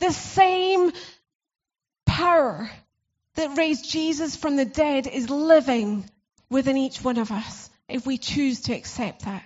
The 0.00 0.12
same 0.12 0.92
power 2.06 2.70
that 3.34 3.56
raised 3.56 3.88
Jesus 3.88 4.36
from 4.36 4.56
the 4.56 4.64
dead 4.64 5.06
is 5.06 5.30
living 5.30 6.08
within 6.50 6.76
each 6.76 7.02
one 7.02 7.18
of 7.18 7.30
us 7.30 7.70
if 7.88 8.06
we 8.06 8.18
choose 8.18 8.62
to 8.62 8.74
accept 8.74 9.24
that. 9.24 9.44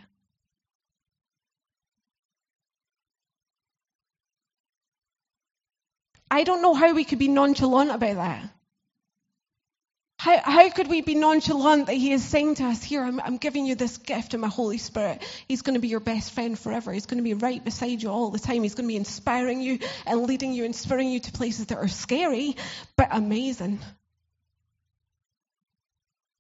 I 6.30 6.44
don't 6.44 6.62
know 6.62 6.72
how 6.72 6.94
we 6.94 7.04
could 7.04 7.18
be 7.18 7.28
nonchalant 7.28 7.90
about 7.90 8.16
that. 8.16 8.50
How, 10.22 10.38
how 10.40 10.70
could 10.70 10.86
we 10.86 11.00
be 11.00 11.16
nonchalant 11.16 11.86
that 11.86 11.94
He 11.94 12.12
is 12.12 12.24
saying 12.24 12.54
to 12.56 12.66
us, 12.66 12.80
Here, 12.80 13.02
I'm, 13.02 13.18
I'm 13.18 13.38
giving 13.38 13.66
you 13.66 13.74
this 13.74 13.98
gift 13.98 14.34
of 14.34 14.40
my 14.40 14.46
Holy 14.46 14.78
Spirit. 14.78 15.20
He's 15.48 15.62
going 15.62 15.74
to 15.74 15.80
be 15.80 15.88
your 15.88 15.98
best 15.98 16.30
friend 16.30 16.56
forever. 16.56 16.92
He's 16.92 17.06
going 17.06 17.18
to 17.18 17.24
be 17.24 17.34
right 17.34 17.64
beside 17.64 18.00
you 18.00 18.08
all 18.08 18.30
the 18.30 18.38
time. 18.38 18.62
He's 18.62 18.76
going 18.76 18.84
to 18.84 18.92
be 18.92 18.96
inspiring 18.96 19.60
you 19.60 19.80
and 20.06 20.22
leading 20.22 20.52
you, 20.52 20.62
inspiring 20.62 21.08
you 21.08 21.18
to 21.18 21.32
places 21.32 21.66
that 21.66 21.78
are 21.78 21.88
scary, 21.88 22.54
but 22.96 23.08
amazing. 23.10 23.80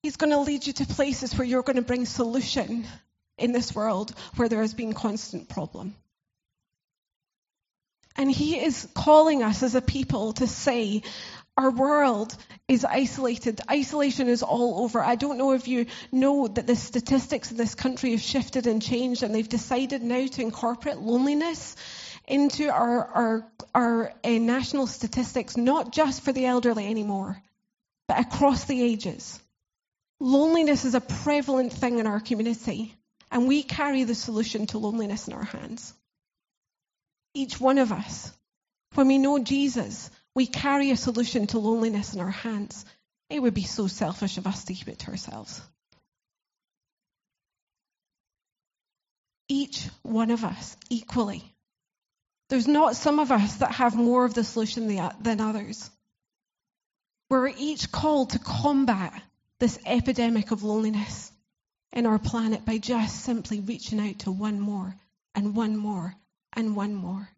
He's 0.04 0.14
going 0.14 0.30
to 0.30 0.38
lead 0.38 0.64
you 0.64 0.74
to 0.74 0.86
places 0.86 1.36
where 1.36 1.44
you're 1.44 1.64
going 1.64 1.74
to 1.74 1.82
bring 1.82 2.06
solution 2.06 2.86
in 3.36 3.50
this 3.50 3.74
world 3.74 4.14
where 4.36 4.48
there 4.48 4.60
has 4.60 4.74
been 4.74 4.92
constant 4.92 5.48
problem. 5.48 5.96
And 8.14 8.30
he 8.30 8.62
is 8.62 8.86
calling 8.94 9.42
us 9.42 9.62
as 9.62 9.74
a 9.74 9.80
people 9.80 10.34
to 10.34 10.46
say, 10.46 11.02
our 11.56 11.70
world 11.70 12.36
is 12.66 12.84
isolated. 12.84 13.60
Isolation 13.70 14.28
is 14.28 14.42
all 14.42 14.82
over. 14.82 15.00
I 15.00 15.16
don't 15.16 15.38
know 15.38 15.52
if 15.52 15.68
you 15.68 15.86
know 16.10 16.48
that 16.48 16.66
the 16.66 16.76
statistics 16.76 17.50
in 17.50 17.56
this 17.56 17.74
country 17.74 18.12
have 18.12 18.20
shifted 18.20 18.66
and 18.66 18.80
changed, 18.80 19.22
and 19.22 19.34
they've 19.34 19.48
decided 19.48 20.02
now 20.02 20.26
to 20.26 20.42
incorporate 20.42 20.98
loneliness 20.98 21.76
into 22.26 22.70
our, 22.70 23.06
our, 23.06 23.46
our 23.74 24.12
uh, 24.24 24.28
national 24.30 24.86
statistics, 24.86 25.56
not 25.56 25.92
just 25.92 26.22
for 26.22 26.32
the 26.32 26.46
elderly 26.46 26.86
anymore, 26.86 27.42
but 28.08 28.18
across 28.20 28.64
the 28.64 28.82
ages. 28.82 29.38
Loneliness 30.20 30.84
is 30.84 30.94
a 30.94 31.00
prevalent 31.00 31.72
thing 31.72 31.98
in 31.98 32.06
our 32.06 32.20
community, 32.20 32.94
and 33.30 33.48
we 33.48 33.62
carry 33.62 34.04
the 34.04 34.14
solution 34.14 34.66
to 34.68 34.78
loneliness 34.78 35.26
in 35.28 35.34
our 35.34 35.44
hands 35.44 35.92
each 37.34 37.60
one 37.60 37.78
of 37.78 37.92
us. 37.92 38.32
When 38.94 39.08
we 39.08 39.18
know 39.18 39.38
Jesus, 39.38 40.10
we 40.34 40.46
carry 40.46 40.90
a 40.90 40.96
solution 40.96 41.46
to 41.48 41.58
loneliness 41.58 42.14
in 42.14 42.20
our 42.20 42.30
hands. 42.30 42.84
It 43.28 43.40
would 43.40 43.54
be 43.54 43.64
so 43.64 43.86
selfish 43.86 44.38
of 44.38 44.46
us 44.46 44.64
to 44.64 44.74
keep 44.74 44.88
it 44.88 45.00
to 45.00 45.10
ourselves. 45.10 45.60
Each 49.48 49.86
one 50.02 50.30
of 50.30 50.44
us 50.44 50.76
equally. 50.88 51.42
There's 52.48 52.68
not 52.68 52.96
some 52.96 53.18
of 53.18 53.32
us 53.32 53.56
that 53.56 53.72
have 53.72 53.94
more 53.94 54.24
of 54.24 54.34
the 54.34 54.44
solution 54.44 54.86
than 55.20 55.40
others. 55.40 55.90
We're 57.30 57.48
each 57.48 57.90
called 57.90 58.30
to 58.30 58.38
combat 58.38 59.22
this 59.58 59.78
epidemic 59.86 60.50
of 60.50 60.62
loneliness 60.62 61.32
in 61.92 62.06
our 62.06 62.18
planet 62.18 62.64
by 62.64 62.78
just 62.78 63.24
simply 63.24 63.60
reaching 63.60 64.00
out 64.00 64.18
to 64.20 64.30
one 64.30 64.60
more 64.60 64.94
and 65.34 65.54
one 65.54 65.76
more 65.76 66.14
and 66.54 66.76
one 66.76 66.94
more. 66.94 67.28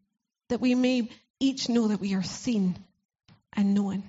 That 0.49 0.61
we 0.61 0.75
may 0.75 1.11
each 1.41 1.69
know 1.69 1.89
that 1.89 2.01
we 2.01 2.15
are 2.15 2.23
seen 2.23 2.77
and 3.53 3.75
known. 3.75 4.09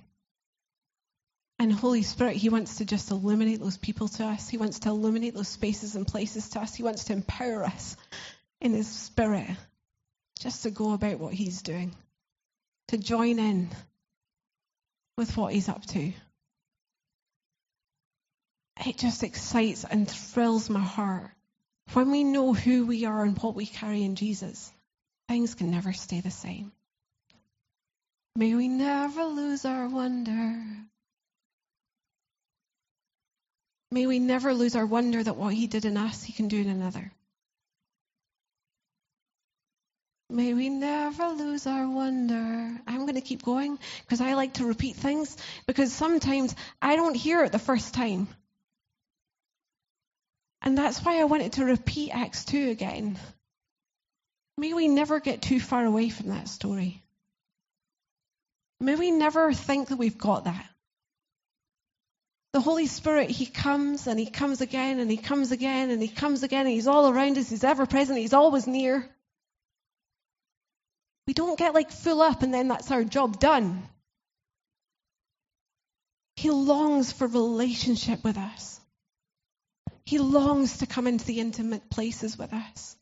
And 1.57 1.71
Holy 1.71 2.03
Spirit, 2.03 2.35
He 2.35 2.49
wants 2.49 2.77
to 2.77 2.85
just 2.85 3.11
illuminate 3.11 3.59
those 3.59 3.77
people 3.77 4.07
to 4.09 4.25
us. 4.25 4.49
He 4.49 4.57
wants 4.57 4.79
to 4.79 4.89
illuminate 4.89 5.33
those 5.33 5.47
spaces 5.47 5.95
and 5.95 6.05
places 6.05 6.49
to 6.49 6.59
us. 6.59 6.75
He 6.75 6.83
wants 6.83 7.05
to 7.05 7.13
empower 7.13 7.63
us 7.63 7.95
in 8.59 8.73
His 8.73 8.87
Spirit 8.87 9.49
just 10.39 10.63
to 10.63 10.71
go 10.71 10.93
about 10.93 11.19
what 11.19 11.33
He's 11.33 11.61
doing, 11.61 11.95
to 12.89 12.97
join 12.97 13.39
in 13.39 13.69
with 15.17 15.35
what 15.37 15.53
He's 15.53 15.69
up 15.69 15.85
to. 15.87 16.11
It 18.85 18.97
just 18.97 19.23
excites 19.23 19.85
and 19.85 20.09
thrills 20.09 20.69
my 20.69 20.81
heart 20.81 21.31
when 21.93 22.11
we 22.11 22.25
know 22.25 22.53
who 22.53 22.85
we 22.85 23.05
are 23.05 23.23
and 23.23 23.37
what 23.37 23.55
we 23.55 23.65
carry 23.65 24.03
in 24.03 24.15
Jesus. 24.15 24.71
Things 25.29 25.55
can 25.55 25.71
never 25.71 25.93
stay 25.93 26.19
the 26.19 26.31
same. 26.31 26.71
May 28.37 28.53
we 28.53 28.67
never 28.67 29.23
lose 29.23 29.63
our 29.63 29.87
wonder. 29.87 30.61
May 33.91 34.07
we 34.07 34.19
never 34.19 34.53
lose 34.53 34.75
our 34.75 34.85
wonder 34.85 35.23
that 35.23 35.37
what 35.37 35.53
He 35.53 35.67
did 35.67 35.85
in 35.85 35.95
us, 35.95 36.21
He 36.21 36.33
can 36.33 36.49
do 36.49 36.59
in 36.59 36.67
another. 36.67 37.11
May 40.29 40.53
we 40.53 40.67
never 40.67 41.29
lose 41.29 41.65
our 41.65 41.87
wonder. 41.87 42.77
I'm 42.85 43.01
going 43.01 43.15
to 43.15 43.21
keep 43.21 43.41
going 43.41 43.79
because 44.01 44.19
I 44.19 44.33
like 44.33 44.55
to 44.55 44.65
repeat 44.65 44.97
things 44.97 45.37
because 45.65 45.93
sometimes 45.93 46.53
I 46.81 46.97
don't 46.97 47.15
hear 47.15 47.43
it 47.45 47.53
the 47.53 47.59
first 47.59 47.93
time. 47.93 48.27
And 50.61 50.77
that's 50.77 50.99
why 51.05 51.21
I 51.21 51.25
wanted 51.25 51.53
to 51.53 51.63
repeat 51.65 52.11
Acts 52.11 52.43
2 52.45 52.69
again. 52.69 53.17
May 54.57 54.73
we 54.73 54.89
never 54.89 55.21
get 55.21 55.41
too 55.41 55.61
far 55.61 55.85
away 55.85 56.09
from 56.09 56.29
that 56.29 56.49
story. 56.49 57.04
May 58.79 58.95
we 58.95 59.11
never 59.11 59.53
think 59.53 59.89
that 59.89 59.97
we've 59.97 60.17
got 60.17 60.45
that. 60.45 60.67
The 62.53 62.61
Holy 62.61 62.87
Spirit, 62.87 63.29
He 63.29 63.45
comes 63.45 64.07
and 64.07 64.19
He 64.19 64.29
comes 64.29 64.61
again 64.61 64.99
and 64.99 65.09
He 65.09 65.17
comes 65.17 65.51
again 65.51 65.89
and 65.89 66.01
He 66.01 66.07
comes 66.07 66.43
again 66.43 66.65
and 66.65 66.73
He's 66.73 66.87
all 66.87 67.09
around 67.09 67.37
us. 67.37 67.49
He's 67.49 67.63
ever 67.63 67.85
present. 67.85 68.19
He's 68.19 68.33
always 68.33 68.67
near. 68.67 69.09
We 71.27 71.33
don't 71.33 71.57
get 71.57 71.73
like 71.73 71.91
full 71.91 72.21
up 72.21 72.43
and 72.43 72.53
then 72.53 72.67
that's 72.67 72.91
our 72.91 73.03
job 73.03 73.39
done. 73.39 73.83
He 76.35 76.49
longs 76.49 77.11
for 77.11 77.27
relationship 77.27 78.23
with 78.23 78.37
us. 78.37 78.79
He 80.05 80.19
longs 80.19 80.77
to 80.77 80.85
come 80.85 81.07
into 81.07 81.25
the 81.25 81.39
intimate 81.39 81.89
places 81.89 82.37
with 82.37 82.53
us. 82.53 82.95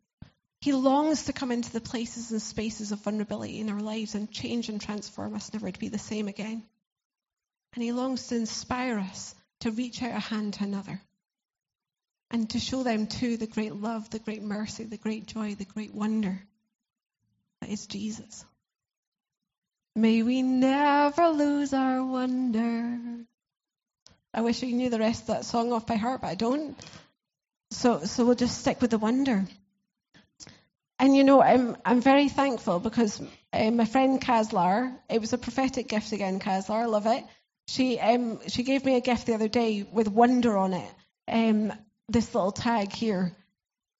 He 0.63 0.71
longs 0.71 1.23
to 1.23 1.33
come 1.33 1.51
into 1.51 1.73
the 1.73 1.81
places 1.81 2.31
and 2.31 2.41
spaces 2.41 2.93
of 2.93 3.01
vulnerability 3.01 3.59
in 3.59 3.69
our 3.69 3.81
lives 3.81 4.15
and 4.15 4.31
change 4.31 4.69
and 4.69 4.79
transform 4.79 5.35
us 5.35 5.51
never 5.51 5.69
to 5.69 5.77
be 5.77 5.89
the 5.89 5.99
same 5.99 6.29
again. 6.29 6.63
And 7.73 7.83
He 7.83 7.91
longs 7.91 8.27
to 8.27 8.37
inspire 8.37 8.97
us 8.97 9.35
to 9.59 9.71
reach 9.71 10.01
out 10.01 10.15
a 10.15 10.19
hand 10.19 10.53
to 10.53 10.63
another 10.63 11.01
and 12.31 12.49
to 12.51 12.59
show 12.59 12.81
them 12.81 13.07
too 13.07 13.35
the 13.35 13.45
great 13.45 13.75
love, 13.75 14.09
the 14.09 14.19
great 14.19 14.41
mercy, 14.41 14.85
the 14.85 14.95
great 14.95 15.25
joy, 15.25 15.53
the 15.53 15.65
great 15.65 15.93
wonder 15.93 16.41
that 17.59 17.69
is 17.69 17.85
Jesus. 17.85 18.45
May 19.97 20.23
we 20.23 20.43
never 20.43 21.27
lose 21.27 21.73
our 21.73 22.05
wonder. 22.05 22.99
I 24.33 24.39
wish 24.39 24.63
I 24.63 24.67
knew 24.67 24.89
the 24.89 24.99
rest 24.99 25.23
of 25.23 25.27
that 25.27 25.43
song 25.43 25.73
off 25.73 25.87
by 25.87 25.95
heart, 25.95 26.21
but 26.21 26.27
I 26.27 26.35
don't. 26.35 26.79
So, 27.71 28.05
so 28.05 28.23
we'll 28.23 28.35
just 28.35 28.61
stick 28.61 28.81
with 28.81 28.91
the 28.91 28.97
wonder. 28.97 29.45
And 30.99 31.15
you 31.15 31.23
know, 31.23 31.41
I'm 31.41 31.75
I'm 31.83 32.01
very 32.01 32.29
thankful 32.29 32.79
because 32.79 33.21
uh, 33.51 33.71
my 33.71 33.85
friend 33.85 34.21
Kazlar, 34.21 34.95
it 35.09 35.19
was 35.19 35.33
a 35.33 35.37
prophetic 35.37 35.87
gift 35.87 36.11
again, 36.11 36.39
Kazlar, 36.39 36.83
I 36.83 36.85
love 36.85 37.05
it. 37.07 37.23
She 37.67 37.99
um 37.99 38.39
she 38.47 38.63
gave 38.63 38.85
me 38.85 38.95
a 38.95 39.01
gift 39.01 39.25
the 39.25 39.33
other 39.33 39.47
day 39.47 39.83
with 39.91 40.07
wonder 40.07 40.57
on 40.57 40.73
it. 40.73 40.93
Um, 41.27 41.73
this 42.09 42.33
little 42.35 42.51
tag 42.51 42.91
here. 42.91 43.35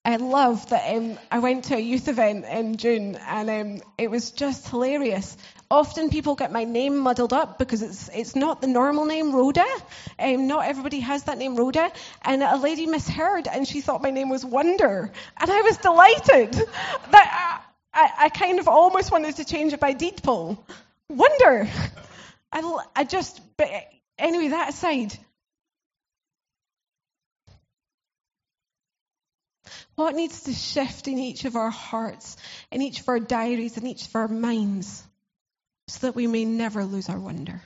I 0.06 0.16
love 0.16 0.68
that 0.68 0.94
um, 0.94 1.18
I 1.30 1.38
went 1.38 1.64
to 1.64 1.76
a 1.76 1.78
youth 1.78 2.08
event 2.08 2.44
in 2.44 2.76
June 2.76 3.16
and 3.16 3.48
um, 3.48 3.88
it 3.96 4.10
was 4.10 4.32
just 4.32 4.68
hilarious. 4.68 5.36
Often 5.70 6.10
people 6.10 6.34
get 6.34 6.52
my 6.52 6.64
name 6.64 6.98
muddled 6.98 7.32
up 7.32 7.58
because 7.58 7.80
it's 7.80 8.10
it's 8.10 8.36
not 8.36 8.60
the 8.60 8.66
normal 8.66 9.06
name 9.06 9.34
Rhoda. 9.34 9.64
Um, 10.18 10.46
not 10.46 10.66
everybody 10.66 11.00
has 11.00 11.24
that 11.24 11.38
name 11.38 11.56
Rhoda. 11.56 11.90
And 12.20 12.42
a 12.42 12.56
lady 12.56 12.86
misheard 12.86 13.48
and 13.48 13.66
she 13.66 13.80
thought 13.80 14.02
my 14.02 14.10
name 14.10 14.28
was 14.28 14.44
Wonder. 14.44 15.10
And 15.40 15.50
I 15.50 15.62
was 15.62 15.78
delighted 15.78 16.52
that 17.10 17.62
I, 17.94 18.10
I 18.18 18.28
kind 18.28 18.58
of 18.58 18.68
almost 18.68 19.10
wanted 19.10 19.36
to 19.36 19.44
change 19.46 19.72
it 19.72 19.80
by 19.80 19.94
deed 19.94 20.22
poll. 20.22 20.62
Wonder. 21.08 21.66
I, 22.52 22.84
I 22.94 23.04
just, 23.04 23.40
but 23.56 23.68
anyway, 24.18 24.48
that 24.48 24.68
aside, 24.68 25.16
What 29.96 30.16
needs 30.16 30.42
to 30.44 30.52
shift 30.52 31.06
in 31.06 31.18
each 31.18 31.44
of 31.44 31.54
our 31.54 31.70
hearts, 31.70 32.36
in 32.72 32.82
each 32.82 33.00
of 33.00 33.08
our 33.08 33.20
diaries, 33.20 33.76
in 33.76 33.86
each 33.86 34.06
of 34.06 34.16
our 34.16 34.28
minds, 34.28 35.04
so 35.86 36.06
that 36.06 36.16
we 36.16 36.26
may 36.26 36.44
never 36.44 36.84
lose 36.84 37.08
our 37.08 37.18
wonder? 37.18 37.62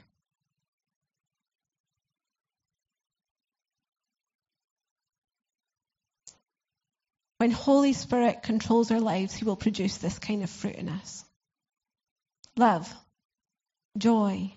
When 7.39 7.51
Holy 7.53 7.93
Spirit 7.93 8.43
controls 8.43 8.91
our 8.91 9.01
lives, 9.01 9.35
He 9.35 9.45
will 9.45 9.57
produce 9.57 9.97
this 9.97 10.19
kind 10.19 10.43
of 10.43 10.51
fruit 10.51 10.75
in 10.75 10.89
us 10.89 11.25
love, 12.57 12.93
joy, 13.97 14.53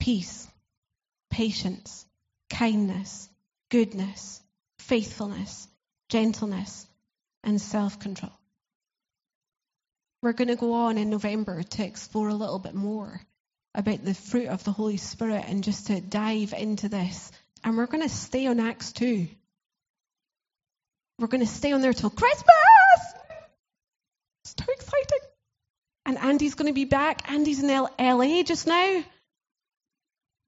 peace, 0.00 0.48
patience, 1.30 2.04
kindness, 2.50 3.30
goodness, 3.70 4.42
faithfulness 4.78 5.68
gentleness, 6.12 6.86
and 7.42 7.58
self 7.58 7.98
control. 7.98 8.32
We're 10.22 10.34
going 10.34 10.48
to 10.48 10.56
go 10.56 10.74
on 10.74 10.98
in 10.98 11.08
November 11.08 11.62
to 11.62 11.84
explore 11.84 12.28
a 12.28 12.34
little 12.34 12.58
bit 12.58 12.74
more 12.74 13.20
about 13.74 14.04
the 14.04 14.12
fruit 14.12 14.48
of 14.48 14.62
the 14.62 14.72
Holy 14.72 14.98
Spirit 14.98 15.44
and 15.48 15.64
just 15.64 15.86
to 15.86 16.02
dive 16.02 16.52
into 16.52 16.90
this. 16.90 17.32
And 17.64 17.78
we're 17.78 17.86
going 17.86 18.02
to 18.02 18.10
stay 18.10 18.46
on 18.46 18.60
Acts 18.60 18.92
2. 18.92 19.26
We're 21.18 21.28
going 21.28 21.40
to 21.40 21.46
stay 21.46 21.72
on 21.72 21.80
there 21.80 21.94
till 21.94 22.10
Christmas! 22.10 22.46
It's 24.44 24.54
too 24.54 24.70
exciting. 24.70 25.28
And 26.04 26.18
Andy's 26.18 26.54
going 26.54 26.68
to 26.68 26.74
be 26.74 26.84
back. 26.84 27.30
Andy's 27.32 27.62
in 27.62 27.68
LA 27.68 28.42
just 28.42 28.66
now. 28.66 29.02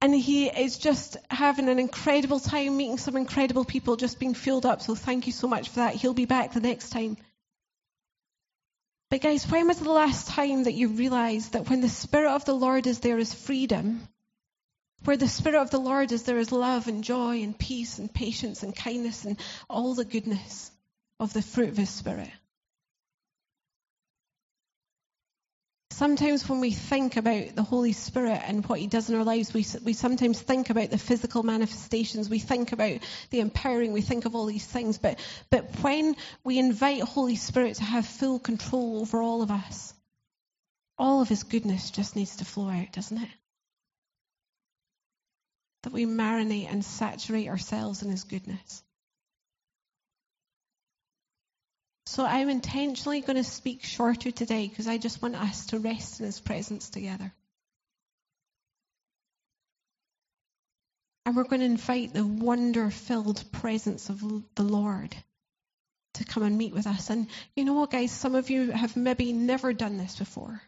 And 0.05 0.13
he 0.13 0.45
is 0.45 0.77
just 0.77 1.17
having 1.31 1.67
an 1.67 1.79
incredible 1.79 2.39
time 2.39 2.77
meeting 2.77 2.99
some 2.99 3.17
incredible 3.17 3.65
people, 3.65 3.95
just 3.95 4.19
being 4.19 4.35
filled 4.35 4.63
up. 4.63 4.83
So 4.83 4.93
thank 4.93 5.25
you 5.25 5.33
so 5.33 5.47
much 5.47 5.69
for 5.69 5.77
that. 5.77 5.95
He'll 5.95 6.13
be 6.13 6.25
back 6.25 6.53
the 6.53 6.59
next 6.59 6.91
time. 6.91 7.17
But 9.09 9.21
guys, 9.21 9.49
when 9.49 9.67
was 9.67 9.79
the 9.79 9.91
last 9.91 10.27
time 10.27 10.65
that 10.65 10.75
you 10.75 10.89
realized 10.89 11.53
that 11.53 11.71
when 11.71 11.81
the 11.81 11.89
Spirit 11.89 12.35
of 12.35 12.45
the 12.45 12.53
Lord 12.53 12.85
is 12.85 12.99
there 12.99 13.17
is 13.17 13.33
freedom? 13.33 14.07
Where 15.05 15.17
the 15.17 15.27
Spirit 15.27 15.59
of 15.59 15.71
the 15.71 15.79
Lord 15.79 16.11
is 16.11 16.21
there 16.21 16.37
is 16.37 16.51
love 16.51 16.87
and 16.87 17.03
joy 17.03 17.41
and 17.41 17.57
peace 17.57 17.97
and 17.97 18.13
patience 18.13 18.61
and 18.61 18.75
kindness 18.75 19.25
and 19.25 19.39
all 19.67 19.95
the 19.95 20.05
goodness 20.05 20.69
of 21.19 21.33
the 21.33 21.41
fruit 21.41 21.69
of 21.69 21.77
His 21.77 21.89
Spirit. 21.89 22.29
Sometimes 25.95 26.49
when 26.49 26.59
we 26.59 26.71
think 26.71 27.15
about 27.15 27.55
the 27.55 27.63
Holy 27.63 27.93
Spirit 27.93 28.41
and 28.43 28.65
what 28.65 28.79
He 28.79 28.87
does 28.87 29.09
in 29.09 29.15
our 29.15 29.23
lives, 29.23 29.53
we, 29.53 29.65
we 29.85 29.93
sometimes 29.93 30.41
think 30.41 30.69
about 30.69 30.89
the 30.89 30.97
physical 30.97 31.41
manifestations, 31.41 32.29
we 32.29 32.39
think 32.39 32.73
about 32.73 32.99
the 33.29 33.39
empowering, 33.39 33.93
we 33.93 34.01
think 34.01 34.25
of 34.25 34.35
all 34.35 34.45
these 34.45 34.65
things. 34.65 34.97
But, 34.97 35.17
but 35.49 35.69
when 35.79 36.17
we 36.43 36.59
invite 36.59 37.01
Holy 37.01 37.37
Spirit 37.37 37.75
to 37.75 37.85
have 37.85 38.05
full 38.05 38.39
control 38.39 38.99
over 38.99 39.21
all 39.21 39.41
of 39.41 39.51
us, 39.51 39.93
all 40.97 41.21
of 41.21 41.29
His 41.29 41.43
goodness 41.43 41.91
just 41.91 42.17
needs 42.17 42.35
to 42.35 42.45
flow 42.45 42.67
out, 42.67 42.91
doesn't 42.91 43.17
it? 43.17 43.29
That 45.83 45.93
we 45.93 46.05
marinate 46.05 46.69
and 46.69 46.83
saturate 46.83 47.47
ourselves 47.47 48.03
in 48.03 48.11
His 48.11 48.25
goodness. 48.25 48.83
So 52.15 52.25
I'm 52.25 52.47
intentionally 52.47 53.19
going 53.19 53.35
to 53.35 53.43
speak 53.43 53.83
shorter 53.83 54.31
today 54.31 54.69
because 54.69 54.87
I 54.87 54.97
just 54.97 55.21
want 55.21 55.35
us 55.35 55.65
to 55.67 55.79
rest 55.79 56.21
in 56.21 56.25
His 56.25 56.39
presence 56.39 56.89
together. 56.89 57.33
And 61.25 61.35
we're 61.35 61.43
going 61.43 61.59
to 61.59 61.65
invite 61.65 62.13
the 62.13 62.25
wonder 62.25 62.89
filled 62.89 63.43
presence 63.51 64.07
of 64.07 64.21
the 64.55 64.63
Lord 64.63 65.13
to 66.13 66.23
come 66.23 66.43
and 66.43 66.57
meet 66.57 66.73
with 66.73 66.87
us. 66.87 67.09
And 67.09 67.27
you 67.53 67.65
know 67.65 67.73
what, 67.73 67.91
guys? 67.91 68.13
Some 68.13 68.35
of 68.35 68.49
you 68.49 68.71
have 68.71 68.95
maybe 68.95 69.33
never 69.33 69.73
done 69.73 69.97
this 69.97 70.15
before. 70.15 70.61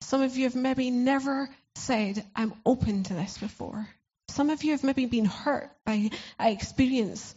Some 0.00 0.22
of 0.22 0.36
you 0.36 0.46
have 0.46 0.56
maybe 0.56 0.90
never 0.90 1.48
said, 1.76 2.24
I'm 2.34 2.54
open 2.66 3.04
to 3.04 3.14
this 3.14 3.38
before. 3.38 3.88
Some 4.30 4.50
of 4.50 4.64
you 4.64 4.72
have 4.72 4.82
maybe 4.82 5.06
been 5.06 5.26
hurt 5.26 5.70
by 5.86 6.10
an 6.40 6.52
experience 6.52 7.36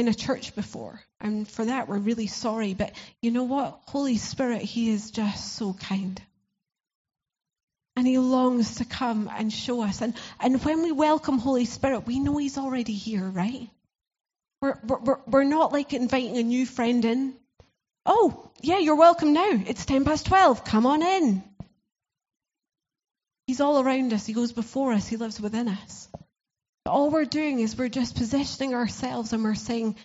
in 0.00 0.08
a 0.08 0.14
church 0.14 0.54
before. 0.54 1.00
And 1.20 1.46
for 1.46 1.66
that, 1.66 1.88
we're 1.88 1.98
really 1.98 2.26
sorry. 2.26 2.74
But 2.74 2.92
you 3.22 3.30
know 3.30 3.44
what? 3.44 3.80
Holy 3.86 4.16
Spirit, 4.16 4.62
He 4.62 4.90
is 4.90 5.10
just 5.10 5.54
so 5.54 5.74
kind. 5.74 6.20
And 7.94 8.06
He 8.06 8.18
longs 8.18 8.76
to 8.76 8.84
come 8.84 9.30
and 9.32 9.52
show 9.52 9.82
us. 9.82 10.00
And, 10.00 10.14
and 10.40 10.64
when 10.64 10.82
we 10.82 10.90
welcome 10.90 11.38
Holy 11.38 11.66
Spirit, 11.66 12.06
we 12.06 12.18
know 12.18 12.36
He's 12.38 12.58
already 12.58 12.94
here, 12.94 13.24
right? 13.24 13.68
We're, 14.60 14.78
we're, 14.82 15.18
we're 15.26 15.44
not 15.44 15.72
like 15.72 15.92
inviting 15.92 16.36
a 16.38 16.42
new 16.42 16.66
friend 16.66 17.04
in. 17.04 17.34
Oh, 18.06 18.50
yeah, 18.62 18.78
you're 18.78 18.96
welcome 18.96 19.34
now. 19.34 19.50
It's 19.66 19.84
10 19.84 20.04
past 20.04 20.26
12. 20.26 20.64
Come 20.64 20.86
on 20.86 21.02
in. 21.02 21.44
He's 23.46 23.60
all 23.60 23.80
around 23.80 24.12
us. 24.12 24.26
He 24.26 24.32
goes 24.32 24.52
before 24.52 24.92
us. 24.92 25.06
He 25.06 25.16
lives 25.16 25.40
within 25.40 25.68
us 25.68 26.08
all 26.90 27.10
we're 27.10 27.24
doing 27.24 27.60
is 27.60 27.76
we're 27.76 27.88
just 27.88 28.16
positioning 28.16 28.74
ourselves 28.74 29.32
and 29.32 29.42
we're 29.42 29.54
saying, 29.54 29.96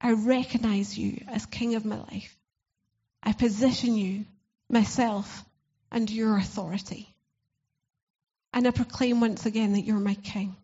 I 0.00 0.12
recognize 0.12 0.96
you 0.96 1.24
as 1.28 1.46
King 1.46 1.74
of 1.74 1.84
my 1.84 1.96
life. 1.96 2.36
I 3.22 3.32
position 3.32 3.96
you, 3.96 4.26
myself, 4.68 5.44
and 5.90 6.10
your 6.10 6.36
authority. 6.36 7.08
And 8.52 8.66
I 8.66 8.70
proclaim 8.70 9.20
once 9.20 9.46
again 9.46 9.72
that 9.72 9.84
you're 9.84 9.98
my 9.98 10.14
King. 10.14 10.56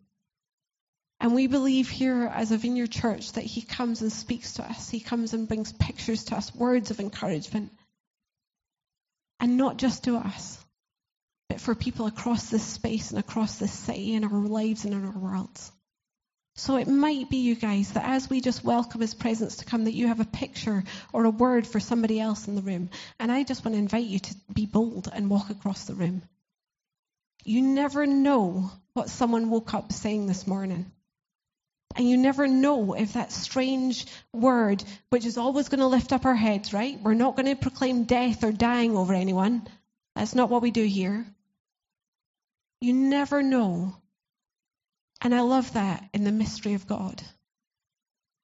And 1.19 1.35
we 1.35 1.47
believe 1.47 1.89
here 1.89 2.25
as 2.33 2.51
a 2.51 2.57
vineyard 2.57 2.91
church 2.91 3.33
that 3.33 3.43
he 3.43 3.61
comes 3.61 4.01
and 4.01 4.11
speaks 4.11 4.53
to 4.53 4.63
us. 4.63 4.89
He 4.89 4.99
comes 4.99 5.33
and 5.33 5.47
brings 5.47 5.71
pictures 5.71 6.23
to 6.25 6.35
us, 6.35 6.53
words 6.55 6.89
of 6.89 6.99
encouragement. 6.99 7.71
And 9.39 9.57
not 9.57 9.77
just 9.77 10.05
to 10.05 10.17
us, 10.17 10.57
but 11.51 11.59
for 11.59 11.75
people 11.75 12.05
across 12.05 12.49
this 12.49 12.63
space 12.63 13.09
and 13.09 13.19
across 13.19 13.57
this 13.57 13.73
city 13.73 14.13
in 14.13 14.23
our 14.23 14.31
lives 14.31 14.85
and 14.85 14.93
in 14.93 15.03
our 15.03 15.17
worlds. 15.17 15.69
So 16.55 16.77
it 16.77 16.87
might 16.87 17.29
be, 17.29 17.39
you 17.39 17.55
guys, 17.55 17.91
that 17.91 18.05
as 18.07 18.29
we 18.29 18.39
just 18.39 18.63
welcome 18.63 19.01
his 19.01 19.13
presence 19.13 19.57
to 19.57 19.65
come, 19.65 19.83
that 19.83 19.93
you 19.93 20.07
have 20.07 20.21
a 20.21 20.25
picture 20.25 20.85
or 21.11 21.25
a 21.25 21.29
word 21.29 21.67
for 21.67 21.81
somebody 21.81 22.21
else 22.21 22.47
in 22.47 22.55
the 22.55 22.61
room. 22.61 22.89
And 23.19 23.29
I 23.29 23.43
just 23.43 23.65
want 23.65 23.75
to 23.75 23.79
invite 23.79 24.05
you 24.05 24.19
to 24.19 24.35
be 24.53 24.65
bold 24.65 25.11
and 25.13 25.29
walk 25.29 25.49
across 25.49 25.83
the 25.83 25.93
room. 25.93 26.21
You 27.43 27.61
never 27.63 28.05
know 28.05 28.71
what 28.93 29.09
someone 29.09 29.49
woke 29.49 29.73
up 29.73 29.91
saying 29.91 30.27
this 30.27 30.47
morning. 30.47 30.89
And 31.97 32.09
you 32.09 32.15
never 32.15 32.47
know 32.47 32.93
if 32.93 33.11
that 33.11 33.33
strange 33.33 34.05
word, 34.31 34.81
which 35.09 35.25
is 35.25 35.37
always 35.37 35.67
going 35.67 35.81
to 35.81 35.87
lift 35.87 36.13
up 36.13 36.25
our 36.25 36.33
heads, 36.33 36.73
right? 36.73 36.97
We're 37.01 37.13
not 37.13 37.35
going 37.35 37.47
to 37.47 37.55
proclaim 37.57 38.05
death 38.05 38.45
or 38.45 38.53
dying 38.53 38.95
over 38.95 39.13
anyone. 39.13 39.67
That's 40.15 40.35
not 40.35 40.49
what 40.49 40.61
we 40.61 40.71
do 40.71 40.85
here. 40.85 41.25
You 42.81 42.93
never 42.93 43.41
know. 43.41 43.95
And 45.21 45.33
I 45.33 45.41
love 45.41 45.73
that 45.73 46.03
in 46.13 46.23
the 46.23 46.31
mystery 46.31 46.73
of 46.73 46.87
God. 46.87 47.21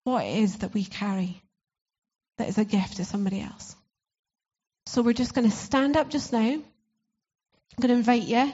What 0.03 0.25
it 0.25 0.37
is 0.37 0.57
that 0.59 0.73
we 0.73 0.85
carry 0.85 1.41
that 2.37 2.47
is 2.47 2.57
a 2.57 2.65
gift 2.65 2.97
to 2.97 3.05
somebody 3.05 3.41
else. 3.41 3.75
So 4.85 5.01
we're 5.01 5.13
just 5.13 5.33
going 5.33 5.49
to 5.49 5.55
stand 5.55 5.97
up 5.97 6.09
just 6.09 6.31
now. 6.31 6.39
I'm 6.39 6.63
going 7.81 7.89
to 7.89 7.95
invite 7.95 8.23
you 8.23 8.51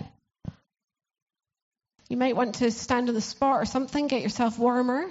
you 2.13 2.17
might 2.17 2.35
want 2.35 2.55
to 2.55 2.69
stand 2.69 3.09
on 3.09 3.15
the 3.15 3.21
spot 3.21 3.59
or 3.59 3.65
something, 3.65 4.05
get 4.05 4.21
yourself 4.21 4.59
warmer. 4.59 5.09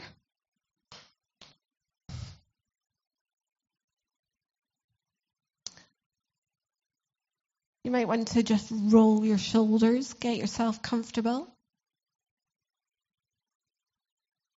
You 7.92 7.98
might 7.98 8.08
want 8.08 8.28
to 8.28 8.42
just 8.42 8.72
roll 8.72 9.22
your 9.22 9.36
shoulders, 9.36 10.14
get 10.14 10.38
yourself 10.38 10.80
comfortable. 10.80 11.46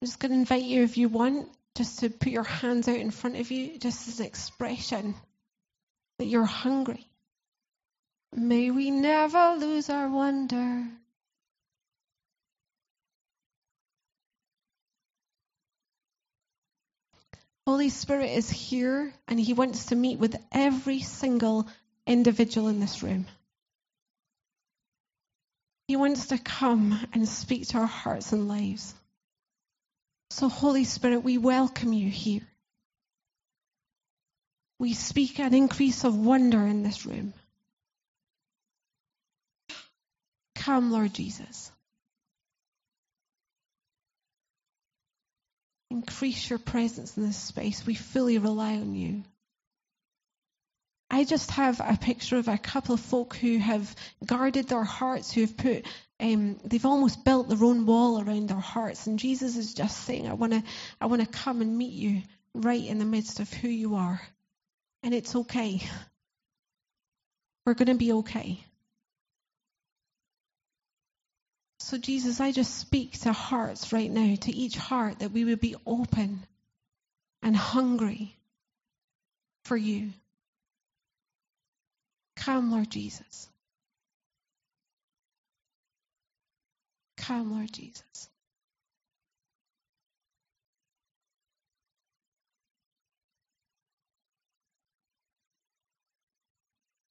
I'm 0.02 0.06
just 0.06 0.20
going 0.20 0.32
to 0.32 0.38
invite 0.38 0.64
you, 0.64 0.84
if 0.84 0.96
you 0.96 1.10
want, 1.10 1.50
just 1.76 2.00
to 2.00 2.10
put 2.10 2.32
your 2.32 2.46
hands 2.46 2.88
out 2.88 2.96
in 2.96 3.12
front 3.12 3.36
of 3.36 3.52
you, 3.52 3.78
just 3.78 4.08
as 4.08 4.22
an 4.22 4.26
expression 4.26 5.16
that 6.18 6.28
you're 6.28 6.46
hungry. 6.46 7.06
May 8.34 8.72
we 8.72 8.90
never 8.90 9.58
lose 9.60 9.90
our 9.90 10.08
wonder. 10.08 10.86
Holy 17.68 17.90
Spirit 17.90 18.30
is 18.30 18.50
here 18.50 19.14
and 19.28 19.38
He 19.38 19.52
wants 19.52 19.88
to 19.88 19.98
meet 19.98 20.20
with 20.20 20.38
every 20.54 21.02
single 21.02 21.68
individual 22.08 22.68
in 22.68 22.80
this 22.80 23.04
room. 23.04 23.26
He 25.88 25.96
wants 25.96 26.28
to 26.28 26.38
come 26.38 27.00
and 27.14 27.28
speak 27.28 27.68
to 27.70 27.78
our 27.80 27.86
hearts 27.86 28.32
and 28.32 28.48
lives. 28.48 28.94
So, 30.32 30.50
Holy 30.50 30.84
Spirit, 30.84 31.24
we 31.24 31.38
welcome 31.38 31.94
you 31.94 32.10
here. 32.10 32.42
We 34.80 34.94
speak 34.94 35.40
an 35.40 35.54
increase 35.54 36.04
of 36.04 36.18
wonder 36.18 36.60
in 36.60 36.84
this 36.84 37.06
room. 37.06 37.34
Come, 40.56 40.92
Lord 40.92 41.14
Jesus. 41.14 41.72
Increase 45.92 46.50
your 46.50 46.60
presence 46.60 47.16
in 47.16 47.24
this 47.24 47.38
space. 47.38 47.86
We 47.86 47.94
fully 47.94 48.38
rely 48.38 48.74
on 48.74 48.96
you. 48.96 49.24
I 51.16 51.24
just 51.24 51.50
have 51.52 51.80
a 51.80 51.98
picture 51.98 52.36
of 52.36 52.50
a 52.50 52.58
couple 52.58 52.94
of 52.94 53.00
folk 53.00 53.38
who 53.38 53.58
have 53.58 53.96
guarded 54.26 54.68
their 54.68 54.84
hearts, 54.84 55.32
who 55.32 55.42
have 55.42 55.56
put, 55.56 55.86
um, 56.20 56.60
they've 56.66 56.86
almost 56.86 57.24
built 57.24 57.48
their 57.48 57.64
own 57.64 57.86
wall 57.86 58.20
around 58.20 58.50
their 58.50 58.58
hearts. 58.58 59.08
And 59.08 59.18
Jesus 59.18 59.56
is 59.56 59.74
just 59.74 60.04
saying, 60.04 60.28
I 60.28 60.34
want 60.34 60.52
to, 60.52 60.62
I 61.00 61.06
want 61.06 61.22
to 61.22 61.28
come 61.28 61.62
and 61.62 61.78
meet 61.78 61.94
you 61.94 62.22
right 62.54 62.84
in 62.84 63.00
the 63.00 63.06
midst 63.06 63.40
of 63.40 63.50
who 63.54 63.70
you 63.70 63.96
are. 63.96 64.20
And 65.04 65.14
it's 65.14 65.34
okay. 65.38 65.80
We're 67.66 67.76
going 67.76 67.88
to 67.88 67.96
be 67.96 68.12
okay. 68.12 68.60
So, 71.80 71.98
Jesus, 71.98 72.42
I 72.42 72.52
just 72.52 72.78
speak 72.78 73.22
to 73.22 73.32
hearts 73.32 73.94
right 73.94 74.12
now, 74.12 74.36
to 74.36 74.52
each 74.52 74.76
heart, 74.76 75.20
that 75.20 75.32
we 75.32 75.46
would 75.46 75.62
be 75.62 75.78
open 75.88 76.46
and 77.42 77.56
hungry 77.56 78.36
for 79.64 79.78
you. 79.78 80.12
Come, 82.36 82.72
Lord 82.72 82.90
Jesus. 82.92 83.50
Come, 87.18 87.54
Lord 87.56 87.72
Jesus. 87.74 88.30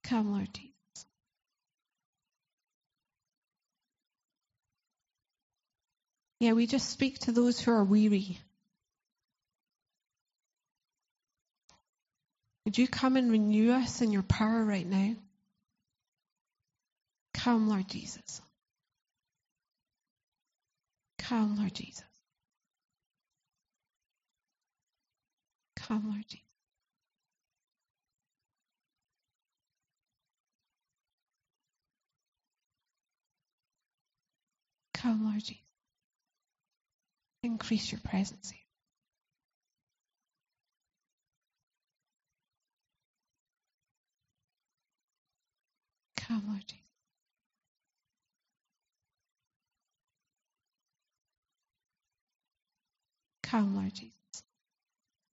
Come, 0.05 0.33
Lord 0.33 0.49
Jesus. 0.53 0.73
Yeah, 6.41 6.53
we 6.53 6.67
just 6.67 6.91
speak 6.91 7.19
to 7.21 7.33
those 7.33 7.61
who 7.61 7.71
are 7.73 7.85
weary. 7.85 8.39
Would 12.65 12.79
you 12.79 12.89
come 12.89 13.17
and 13.17 13.31
renew 13.31 13.73
us 13.73 14.01
in 14.01 14.11
your 14.11 14.23
power 14.23 14.65
right 14.65 14.87
now? 14.87 15.15
Come, 17.35 17.69
Lord 17.69 17.89
Jesus. 17.89 18.41
Come, 21.19 21.59
Lord 21.59 21.75
Jesus. 21.75 22.05
Come, 25.77 26.11
Lord 26.11 26.25
Jesus. 26.27 26.41
Come, 34.95 35.25
Lord 35.25 35.41
Jesus. 35.41 35.61
Increase 37.43 37.93
your 37.93 38.01
presence 38.01 38.51
here. 38.51 38.64
Come, 46.29 46.45
Lord 46.49 46.63
Jesus. 46.67 46.85
Come, 53.43 53.77
Lord 53.77 53.95
Jesus. 53.95 54.13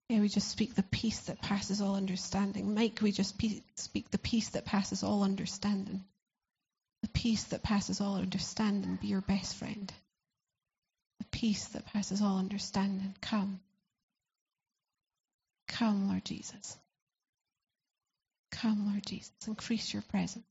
Yeah, 0.08 0.20
we 0.20 0.28
just 0.28 0.50
speak 0.50 0.74
the 0.74 0.82
peace 0.82 1.20
that 1.22 1.40
passes 1.40 1.80
all 1.80 1.96
understanding. 1.96 2.74
Mike, 2.74 3.00
we 3.02 3.12
just 3.12 3.36
speak 3.76 4.10
the 4.10 4.18
peace 4.18 4.50
that 4.50 4.66
passes 4.66 5.02
all 5.02 5.22
understanding. 5.22 6.04
The 7.02 7.08
peace 7.08 7.44
that 7.44 7.62
passes 7.62 8.00
all 8.00 8.16
understanding. 8.16 8.98
Be 9.00 9.08
your 9.08 9.22
best 9.22 9.56
friend 9.56 9.92
The 11.20 11.26
peace 11.32 11.66
that 11.68 11.86
passes 11.86 12.22
all 12.22 12.38
understanding. 12.38 13.14
Come. 13.22 13.60
Come, 15.68 16.08
Lord 16.08 16.24
Jesus. 16.24 16.76
Come, 18.52 18.88
Lord 18.90 19.06
Jesus. 19.06 19.32
Increase 19.46 19.92
your 19.92 20.02
presence. 20.02 20.44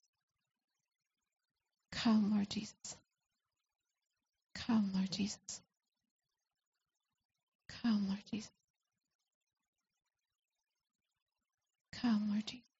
Come, 1.91 2.31
Lord 2.35 2.49
Jesus. 2.49 2.97
Come, 4.55 4.91
Lord 4.95 5.11
Jesus. 5.11 5.61
Come, 7.83 8.07
Lord 8.09 8.23
Jesus. 8.31 8.51
Come, 11.93 12.29
Lord 12.31 12.45
Jesus. 12.47 12.70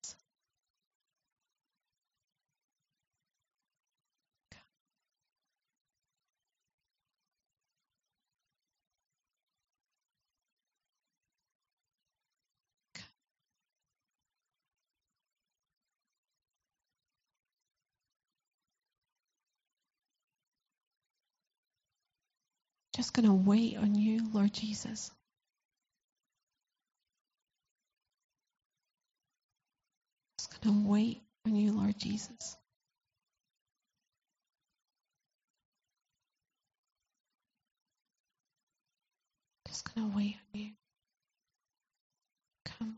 Just 22.96 23.14
going 23.14 23.28
to 23.28 23.34
wait 23.34 23.78
on 23.78 23.96
you, 23.96 24.22
Lord 24.34 24.54
Jesus. 24.54 25.12
Just 30.40 30.62
going 30.62 30.84
to 30.84 30.90
wait 30.90 31.22
on 31.48 31.56
you, 31.56 31.74
Lord 31.74 31.98
Jesus. 32.00 32.58
just 39.68 39.96
going 39.96 40.12
to 40.12 40.18
wait 40.18 40.36
on 40.56 40.62
you. 40.62 40.72
Come. 42.66 42.98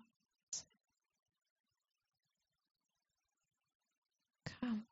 Come. 4.61 4.83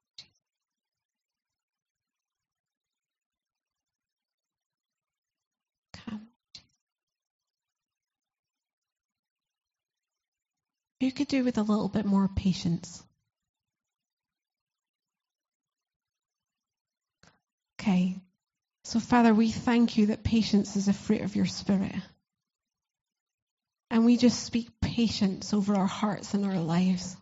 Come. 5.93 6.21
You 11.01 11.11
could 11.11 11.27
do 11.27 11.43
with 11.43 11.57
a 11.57 11.63
little 11.63 11.89
bit 11.89 12.05
more 12.05 12.27
patience. 12.27 13.03
Okay. 17.79 18.17
So, 18.83 18.99
Father, 18.99 19.33
we 19.33 19.49
thank 19.49 19.97
you 19.97 20.07
that 20.07 20.23
patience 20.23 20.75
is 20.75 20.87
a 20.87 20.93
fruit 20.93 21.21
of 21.21 21.35
your 21.35 21.47
Spirit. 21.47 21.95
And 23.89 24.05
we 24.05 24.15
just 24.15 24.43
speak 24.43 24.69
patience 24.79 25.55
over 25.55 25.75
our 25.75 25.87
hearts 25.87 26.35
and 26.35 26.45
our 26.45 26.59
lives. 26.59 27.17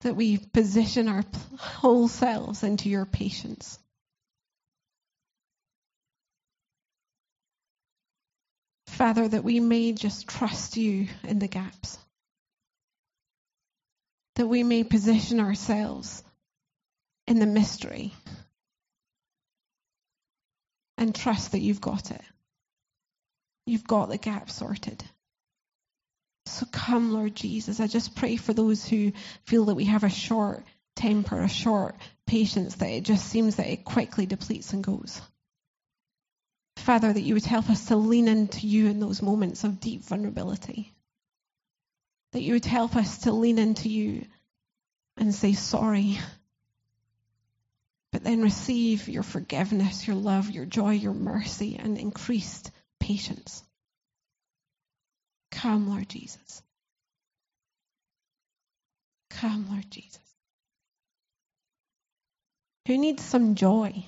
That 0.00 0.16
we 0.16 0.38
position 0.38 1.08
our 1.08 1.24
whole 1.56 2.08
selves 2.08 2.64
into 2.64 2.88
your 2.88 3.06
patience. 3.06 3.78
Father, 8.88 9.28
that 9.28 9.44
we 9.44 9.60
may 9.60 9.92
just 9.92 10.26
trust 10.28 10.76
you 10.76 11.06
in 11.22 11.38
the 11.38 11.48
gaps. 11.48 11.98
That 14.36 14.46
we 14.46 14.62
may 14.62 14.84
position 14.84 15.40
ourselves 15.40 16.22
in 17.26 17.38
the 17.38 17.46
mystery 17.46 18.12
and 20.98 21.14
trust 21.14 21.52
that 21.52 21.60
you've 21.60 21.80
got 21.80 22.10
it. 22.10 22.22
You've 23.66 23.86
got 23.86 24.08
the 24.08 24.18
gap 24.18 24.50
sorted. 24.50 25.02
So 26.46 26.66
come, 26.70 27.12
Lord 27.12 27.34
Jesus. 27.34 27.80
I 27.80 27.86
just 27.86 28.14
pray 28.14 28.36
for 28.36 28.52
those 28.52 28.86
who 28.86 29.12
feel 29.46 29.66
that 29.66 29.74
we 29.74 29.86
have 29.86 30.04
a 30.04 30.10
short 30.10 30.62
temper, 30.94 31.40
a 31.40 31.48
short 31.48 31.96
patience, 32.26 32.76
that 32.76 32.90
it 32.90 33.04
just 33.04 33.26
seems 33.26 33.56
that 33.56 33.68
it 33.68 33.84
quickly 33.84 34.26
depletes 34.26 34.72
and 34.72 34.84
goes. 34.84 35.20
Father, 36.76 37.12
that 37.12 37.22
you 37.22 37.34
would 37.34 37.46
help 37.46 37.70
us 37.70 37.86
to 37.86 37.96
lean 37.96 38.28
into 38.28 38.66
you 38.66 38.88
in 38.88 39.00
those 39.00 39.22
moments 39.22 39.64
of 39.64 39.80
deep 39.80 40.02
vulnerability. 40.02 40.92
That 42.34 42.42
you 42.42 42.52
would 42.52 42.66
help 42.66 42.94
us 42.94 43.20
to 43.20 43.32
lean 43.32 43.58
into 43.58 43.88
you 43.88 44.26
and 45.16 45.34
say 45.34 45.54
sorry 45.54 46.18
but 48.14 48.22
then 48.22 48.42
receive 48.42 49.08
your 49.08 49.24
forgiveness, 49.24 50.06
your 50.06 50.14
love, 50.14 50.48
your 50.48 50.64
joy, 50.64 50.92
your 50.92 51.12
mercy, 51.12 51.80
and 51.82 51.98
increased 51.98 52.70
patience. 53.00 53.64
Come, 55.50 55.90
Lord 55.90 56.08
Jesus. 56.08 56.62
Come, 59.30 59.66
Lord 59.68 59.90
Jesus. 59.90 60.22
Who 62.86 62.96
needs 62.96 63.24
some 63.24 63.56
joy? 63.56 64.04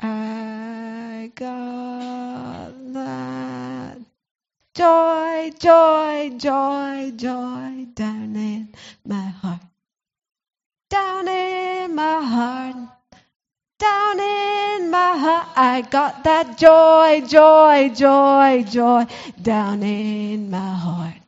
I 0.00 1.30
got 1.34 2.92
that 2.94 3.98
Joy, 4.74 5.52
joy, 5.60 6.32
joy, 6.36 7.12
joy 7.14 7.86
down 7.94 8.34
in 8.34 8.74
my 9.06 9.26
heart. 9.40 9.60
Down 10.90 11.28
in 11.28 11.94
my 11.94 12.20
heart. 12.20 12.76
Down 13.78 14.18
in 14.18 14.90
my 14.90 15.16
heart. 15.16 15.46
I 15.54 15.82
got 15.88 16.24
that 16.24 16.58
joy, 16.58 17.22
joy, 17.28 17.92
joy, 17.94 18.64
joy 18.68 19.06
down 19.40 19.84
in 19.84 20.50
my 20.50 20.74
heart. 20.74 21.22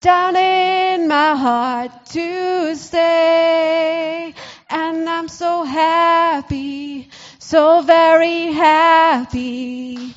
Down 0.00 0.36
in 0.36 1.08
my 1.08 1.34
heart 1.34 2.06
to 2.10 2.76
stay. 2.76 4.32
And 4.70 5.08
I'm 5.08 5.26
so 5.26 5.64
happy, 5.64 7.10
so 7.46 7.82
very 7.82 8.52
happy 8.52 10.14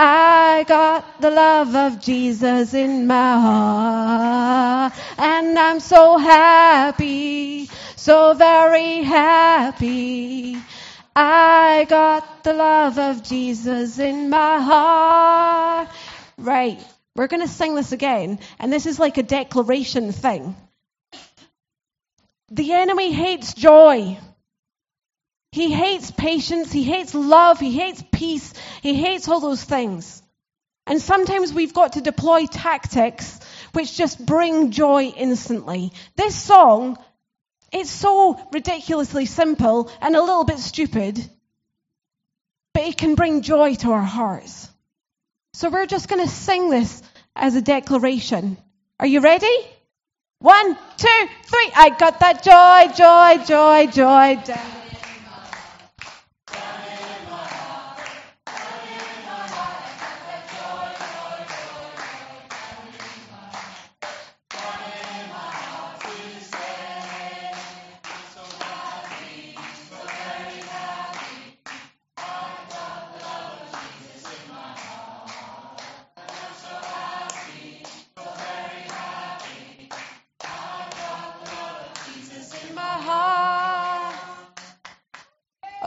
I 0.00 0.64
got 0.68 1.20
the 1.20 1.32
love 1.32 1.74
of 1.74 2.00
Jesus 2.00 2.72
in 2.72 3.08
my 3.08 3.32
heart. 3.40 4.92
And 5.18 5.58
I'm 5.58 5.80
so 5.80 6.18
happy, 6.18 7.66
so 7.96 8.34
very 8.34 9.02
happy. 9.02 10.56
I 11.16 11.84
got 11.88 12.44
the 12.44 12.52
love 12.52 12.96
of 12.96 13.24
Jesus 13.24 13.98
in 13.98 14.30
my 14.30 14.60
heart. 14.60 15.88
Right. 16.36 16.80
We're 17.16 17.26
going 17.26 17.42
to 17.42 17.48
sing 17.48 17.74
this 17.74 17.90
again. 17.90 18.38
And 18.60 18.72
this 18.72 18.86
is 18.86 19.00
like 19.00 19.18
a 19.18 19.24
declaration 19.24 20.12
thing. 20.12 20.54
The 22.52 22.72
enemy 22.72 23.10
hates 23.10 23.52
joy. 23.52 24.16
He 25.50 25.72
hates 25.72 26.10
patience, 26.10 26.70
he 26.70 26.82
hates 26.82 27.14
love, 27.14 27.58
he 27.58 27.72
hates 27.72 28.02
peace, 28.12 28.52
he 28.82 28.94
hates 28.94 29.28
all 29.28 29.40
those 29.40 29.64
things. 29.64 30.22
And 30.86 31.00
sometimes 31.00 31.52
we've 31.52 31.74
got 31.74 31.94
to 31.94 32.00
deploy 32.00 32.46
tactics 32.46 33.40
which 33.72 33.96
just 33.96 34.24
bring 34.24 34.70
joy 34.70 35.04
instantly. 35.04 35.92
This 36.16 36.34
song, 36.34 36.98
it's 37.72 37.90
so 37.90 38.40
ridiculously 38.52 39.26
simple 39.26 39.90
and 40.00 40.16
a 40.16 40.22
little 40.22 40.44
bit 40.44 40.58
stupid, 40.58 41.18
but 42.72 42.84
it 42.84 42.96
can 42.96 43.14
bring 43.14 43.42
joy 43.42 43.74
to 43.76 43.92
our 43.92 44.02
hearts. 44.02 44.70
So 45.52 45.70
we're 45.70 45.86
just 45.86 46.08
going 46.08 46.22
to 46.22 46.30
sing 46.30 46.70
this 46.70 47.02
as 47.34 47.54
a 47.54 47.62
declaration. 47.62 48.56
Are 49.00 49.06
you 49.06 49.20
ready? 49.20 49.56
One, 50.40 50.76
two, 50.96 51.28
three. 51.44 51.72
I 51.74 51.94
got 51.98 52.20
that 52.20 52.42
joy, 52.42 52.94
joy, 52.94 53.44
joy, 53.44 53.86
joy 53.92 54.42
down. 54.44 54.77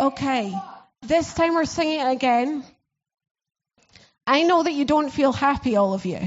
Okay, 0.02 0.52
this 1.04 1.32
time 1.36 1.54
we're 1.54 1.66
singing 1.66 2.00
it 2.00 2.12
again. 2.12 2.64
I 4.26 4.42
know 4.42 4.64
that 4.64 4.74
you 4.74 4.84
don't 4.84 5.12
feel 5.12 5.32
happy, 5.32 5.76
all 5.76 5.94
of 5.94 6.08
you. 6.08 6.20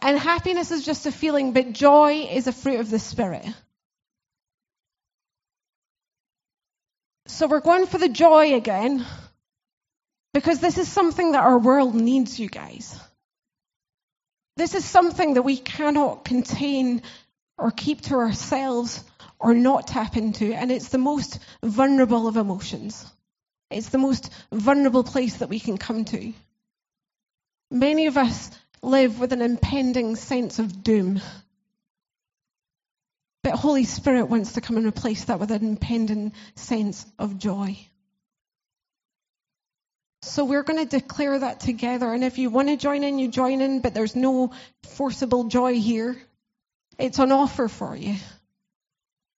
And 0.00 0.18
happiness 0.18 0.70
is 0.70 0.82
just 0.82 1.04
a 1.04 1.12
feeling, 1.12 1.52
but 1.52 1.74
joy 1.74 2.28
is 2.30 2.46
a 2.46 2.52
fruit 2.52 2.80
of 2.80 2.88
the 2.88 2.98
Spirit. 2.98 3.44
So 7.26 7.46
we're 7.46 7.60
going 7.60 7.84
for 7.84 7.98
the 7.98 8.08
joy 8.08 8.54
again, 8.54 9.04
because 10.32 10.58
this 10.58 10.78
is 10.78 10.88
something 10.88 11.32
that 11.32 11.44
our 11.44 11.58
world 11.58 11.94
needs, 11.94 12.40
you 12.40 12.48
guys. 12.48 12.98
This 14.56 14.74
is 14.74 14.86
something 14.86 15.34
that 15.34 15.42
we 15.42 15.58
cannot 15.58 16.24
contain 16.24 17.02
or 17.58 17.70
keep 17.70 18.00
to 18.02 18.14
ourselves 18.14 19.04
or 19.38 19.54
not 19.54 19.86
tap 19.86 20.16
into, 20.16 20.52
and 20.52 20.70
it's 20.70 20.88
the 20.88 20.98
most 20.98 21.38
vulnerable 21.62 22.28
of 22.28 22.36
emotions. 22.36 23.04
It's 23.70 23.88
the 23.88 23.98
most 23.98 24.32
vulnerable 24.52 25.04
place 25.04 25.38
that 25.38 25.48
we 25.48 25.60
can 25.60 25.76
come 25.76 26.04
to. 26.06 26.32
Many 27.70 28.06
of 28.06 28.16
us 28.16 28.50
live 28.82 29.18
with 29.18 29.32
an 29.32 29.42
impending 29.42 30.16
sense 30.16 30.58
of 30.58 30.82
doom. 30.82 31.20
But 33.42 33.54
Holy 33.54 33.84
Spirit 33.84 34.26
wants 34.26 34.52
to 34.52 34.60
come 34.60 34.76
and 34.76 34.86
replace 34.86 35.24
that 35.24 35.40
with 35.40 35.50
an 35.50 35.64
impending 35.64 36.32
sense 36.54 37.04
of 37.18 37.38
joy. 37.38 37.78
So 40.22 40.44
we're 40.44 40.64
going 40.64 40.84
to 40.84 40.98
declare 40.98 41.38
that 41.38 41.60
together. 41.60 42.12
And 42.12 42.24
if 42.24 42.38
you 42.38 42.50
want 42.50 42.68
to 42.68 42.76
join 42.76 43.04
in, 43.04 43.18
you 43.18 43.28
join 43.28 43.60
in, 43.60 43.80
but 43.80 43.94
there's 43.94 44.16
no 44.16 44.52
forcible 44.82 45.44
joy 45.44 45.74
here. 45.74 46.16
It's 46.98 47.18
on 47.18 47.30
offer 47.30 47.68
for 47.68 47.94
you. 47.94 48.16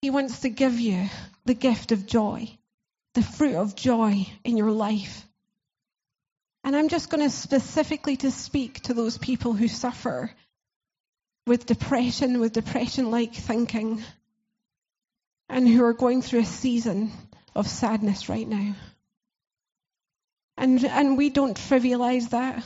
He 0.03 0.11
wants 0.11 0.41
to 0.41 0.49
give 0.51 0.79
you 0.81 1.09
the 1.45 1.55
gift 1.55 1.93
of 1.93 2.07
joy, 2.07 2.51
the 3.15 3.23
fruit 3.23 3.57
of 3.57 3.75
joy 3.75 4.27
in 4.45 4.57
your 4.57 4.71
life. 4.71 5.27
And 6.65 6.77
I'm 6.77 6.89
just 6.89 7.11
going 7.11 7.23
to 7.23 7.31
specifically 7.31 8.17
to 8.19 8.31
speak 8.31 8.83
to 8.83 8.95
those 8.95 9.19
people 9.19 9.55
who 9.55 9.69
suffer 9.69 10.31
with 11.47 11.67
depression, 11.67 12.41
with 12.41 12.53
depression 12.53 13.11
like 13.11 13.35
thinking. 13.35 14.03
and 15.49 15.67
who 15.69 15.85
are 15.85 15.95
going 15.95 16.23
through 16.23 16.41
a 16.41 16.45
season 16.45 17.11
of 17.55 17.67
sadness 17.67 18.29
right 18.29 18.47
now. 18.47 18.75
And, 20.57 20.85
and 20.85 21.17
we 21.17 21.31
don't 21.31 21.57
trivialize 21.57 22.31
that. 22.31 22.65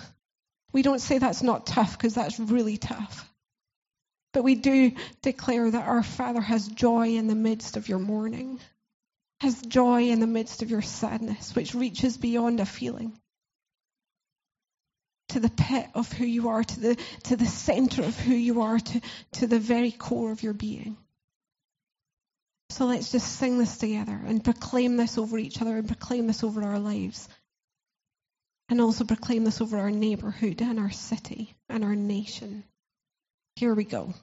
We 0.72 0.82
don't 0.82 1.00
say 1.00 1.18
that's 1.18 1.42
not 1.42 1.66
tough 1.66 1.96
because 1.96 2.14
that's 2.14 2.40
really 2.40 2.76
tough. 2.78 3.28
But 4.32 4.44
we 4.44 4.54
do 4.54 4.92
declare 5.20 5.70
that 5.70 5.86
our 5.86 6.02
Father 6.02 6.40
has 6.40 6.66
joy 6.66 7.16
in 7.16 7.26
the 7.26 7.34
midst 7.34 7.76
of 7.76 7.88
your 7.88 7.98
mourning, 7.98 8.60
has 9.40 9.60
joy 9.60 10.08
in 10.08 10.20
the 10.20 10.26
midst 10.26 10.62
of 10.62 10.70
your 10.70 10.82
sadness, 10.82 11.54
which 11.54 11.74
reaches 11.74 12.16
beyond 12.16 12.60
a 12.60 12.66
feeling 12.66 13.18
to 15.32 15.40
the 15.40 15.50
pit 15.50 15.86
of 15.94 16.12
who 16.12 16.24
you 16.24 16.50
are, 16.50 16.62
to 16.62 16.80
the, 16.80 16.96
to 17.24 17.36
the 17.36 17.46
center 17.46 18.02
of 18.02 18.18
who 18.18 18.34
you 18.34 18.62
are, 18.62 18.78
to, 18.78 19.00
to 19.32 19.46
the 19.46 19.58
very 19.58 19.90
core 19.90 20.30
of 20.30 20.42
your 20.42 20.52
being. 20.52 20.96
So 22.70 22.86
let's 22.86 23.12
just 23.12 23.36
sing 23.36 23.58
this 23.58 23.76
together 23.76 24.18
and 24.26 24.42
proclaim 24.42 24.96
this 24.96 25.18
over 25.18 25.36
each 25.38 25.60
other 25.60 25.76
and 25.76 25.86
proclaim 25.86 26.26
this 26.26 26.42
over 26.42 26.62
our 26.62 26.78
lives. 26.78 27.28
And 28.68 28.80
also 28.80 29.04
proclaim 29.04 29.44
this 29.44 29.60
over 29.60 29.78
our 29.78 29.90
neighborhood 29.90 30.62
and 30.62 30.78
our 30.78 30.90
city 30.90 31.54
and 31.68 31.84
our 31.84 31.94
nation. 31.94 32.64
Here 33.56 33.74
we 33.74 33.84
go. 33.84 34.14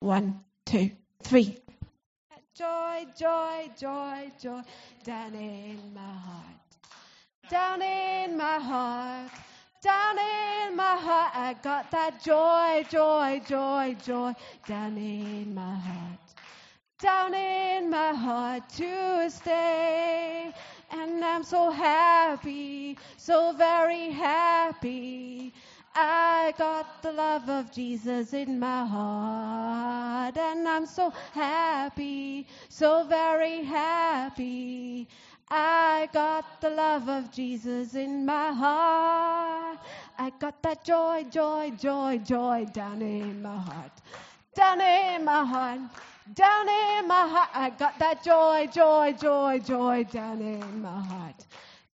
One, 0.00 0.40
two, 0.66 0.90
three. 1.22 1.58
Joy, 2.54 3.06
joy, 3.18 3.70
joy, 3.78 4.30
joy, 4.40 4.60
down 5.04 5.34
in 5.34 5.78
my 5.94 6.00
heart. 6.00 6.60
Down 7.50 7.82
in 7.82 8.36
my 8.36 8.58
heart. 8.58 9.30
Down 9.82 10.18
in 10.18 10.76
my 10.76 10.96
heart, 10.96 11.32
I 11.34 11.56
got 11.62 11.90
that 11.90 12.22
joy, 12.22 12.84
joy, 12.90 13.40
joy, 13.48 13.96
joy, 14.04 14.34
down 14.66 14.98
in 14.98 15.54
my 15.54 15.74
heart. 15.74 16.20
Down 17.00 17.32
in 17.32 17.88
my 17.88 18.12
heart 18.12 18.68
to 18.76 19.30
stay. 19.30 20.52
And 20.90 21.24
I'm 21.24 21.44
so 21.44 21.70
happy, 21.70 22.98
so 23.16 23.54
very 23.56 24.10
happy. 24.10 25.54
I 25.94 26.54
got 26.56 27.02
the 27.02 27.12
love 27.12 27.48
of 27.48 27.72
Jesus 27.72 28.32
in 28.32 28.58
my 28.58 28.86
heart, 28.86 30.36
and 30.36 30.68
I'm 30.68 30.86
so 30.86 31.10
happy, 31.32 32.46
so 32.68 33.04
very 33.04 33.64
happy. 33.64 35.08
I 35.50 36.08
got 36.12 36.60
the 36.60 36.70
love 36.70 37.08
of 37.08 37.32
Jesus 37.32 37.94
in 37.96 38.24
my 38.24 38.52
heart. 38.52 39.78
I 40.16 40.30
got 40.38 40.62
that 40.62 40.84
joy, 40.84 41.26
joy, 41.28 41.72
joy, 41.76 42.18
joy 42.18 42.66
down 42.72 43.02
in 43.02 43.42
my 43.42 43.56
heart. 43.56 43.92
Down 44.54 44.80
in 44.80 45.24
my 45.24 45.44
heart. 45.44 45.80
Down 46.34 46.68
in 46.68 47.08
my 47.08 47.26
heart. 47.26 47.50
I 47.52 47.70
got 47.70 47.98
that 47.98 48.22
joy, 48.22 48.68
joy, 48.72 49.12
joy, 49.20 49.58
joy 49.58 50.04
down 50.04 50.40
in 50.40 50.82
my 50.82 51.00
heart. 51.00 51.46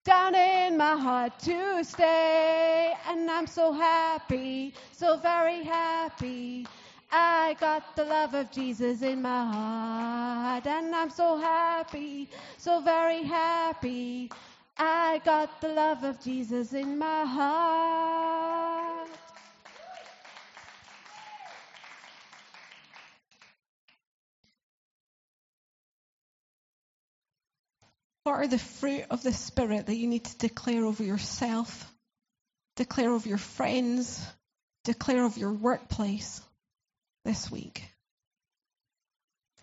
Down 0.07 0.35
in 0.35 0.77
my 0.77 0.95
heart 0.95 1.37
to 1.39 1.83
stay. 1.83 2.93
And 3.09 3.29
I'm 3.29 3.45
so 3.45 3.73
happy, 3.73 4.73
so 4.93 5.17
very 5.17 5.63
happy. 5.63 6.65
I 7.11 7.57
got 7.59 7.93
the 7.97 8.05
love 8.05 8.33
of 8.33 8.49
Jesus 8.49 9.01
in 9.01 9.21
my 9.21 9.43
heart, 9.51 10.65
and 10.65 10.95
I'm 10.95 11.09
so 11.09 11.35
happy, 11.37 12.29
so 12.57 12.79
very 12.79 13.23
happy. 13.23 14.31
I 14.77 15.19
got 15.25 15.59
the 15.59 15.69
love 15.69 16.05
of 16.05 16.23
Jesus 16.23 16.71
in 16.71 16.97
my 16.97 17.25
heart. 17.25 19.09
What 28.27 28.41
are 28.41 28.47
the 28.47 28.59
fruit 28.59 29.05
of 29.09 29.23
the 29.23 29.31
Spirit 29.31 29.85
that 29.85 29.95
you 29.95 30.05
need 30.05 30.25
to 30.25 30.37
declare 30.37 30.83
over 30.83 31.01
yourself, 31.01 31.89
declare 32.75 33.11
over 33.11 33.29
your 33.29 33.37
friends, 33.37 34.21
declare 34.83 35.23
over 35.23 35.39
your 35.39 35.53
workplace? 35.53 36.41
this 37.23 37.49
week? 37.49 37.83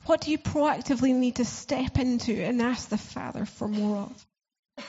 What 0.06 0.22
do 0.22 0.30
you 0.30 0.38
proactively 0.38 1.14
need 1.14 1.36
to 1.36 1.44
step 1.44 1.98
into 1.98 2.32
and 2.32 2.62
ask 2.62 2.88
the 2.88 2.96
Father 2.96 3.44
for 3.44 3.68
more 3.68 4.08
of? 4.78 4.84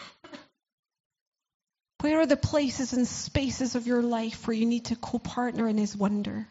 Where 2.00 2.22
are 2.22 2.26
the 2.26 2.38
places 2.38 2.94
and 2.94 3.06
spaces 3.06 3.76
of 3.76 3.88
your 3.88 4.02
life 4.02 4.48
where 4.48 4.56
you 4.56 4.66
need 4.66 4.86
to 4.86 4.96
co 4.96 5.20
partner 5.20 5.68
in 5.68 5.78
His 5.78 5.98
wonder? 5.98 6.48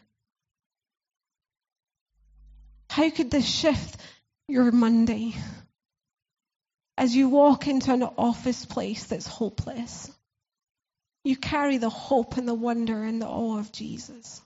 How 2.91 3.09
could 3.09 3.31
this 3.31 3.47
shift 3.47 3.97
your 4.47 4.71
Monday 4.71 5.33
as 6.97 7.15
you 7.15 7.29
walk 7.29 7.67
into 7.67 7.93
an 7.93 8.03
office 8.03 8.65
place 8.65 9.05
that's 9.05 9.27
hopeless? 9.27 10.11
You 11.23 11.35
carry 11.35 11.77
the 11.77 11.89
hope 11.89 12.37
and 12.37 12.47
the 12.47 12.53
wonder 12.53 13.03
and 13.03 13.21
the 13.21 13.27
awe 13.27 13.57
of 13.57 13.71
Jesus. 13.71 14.41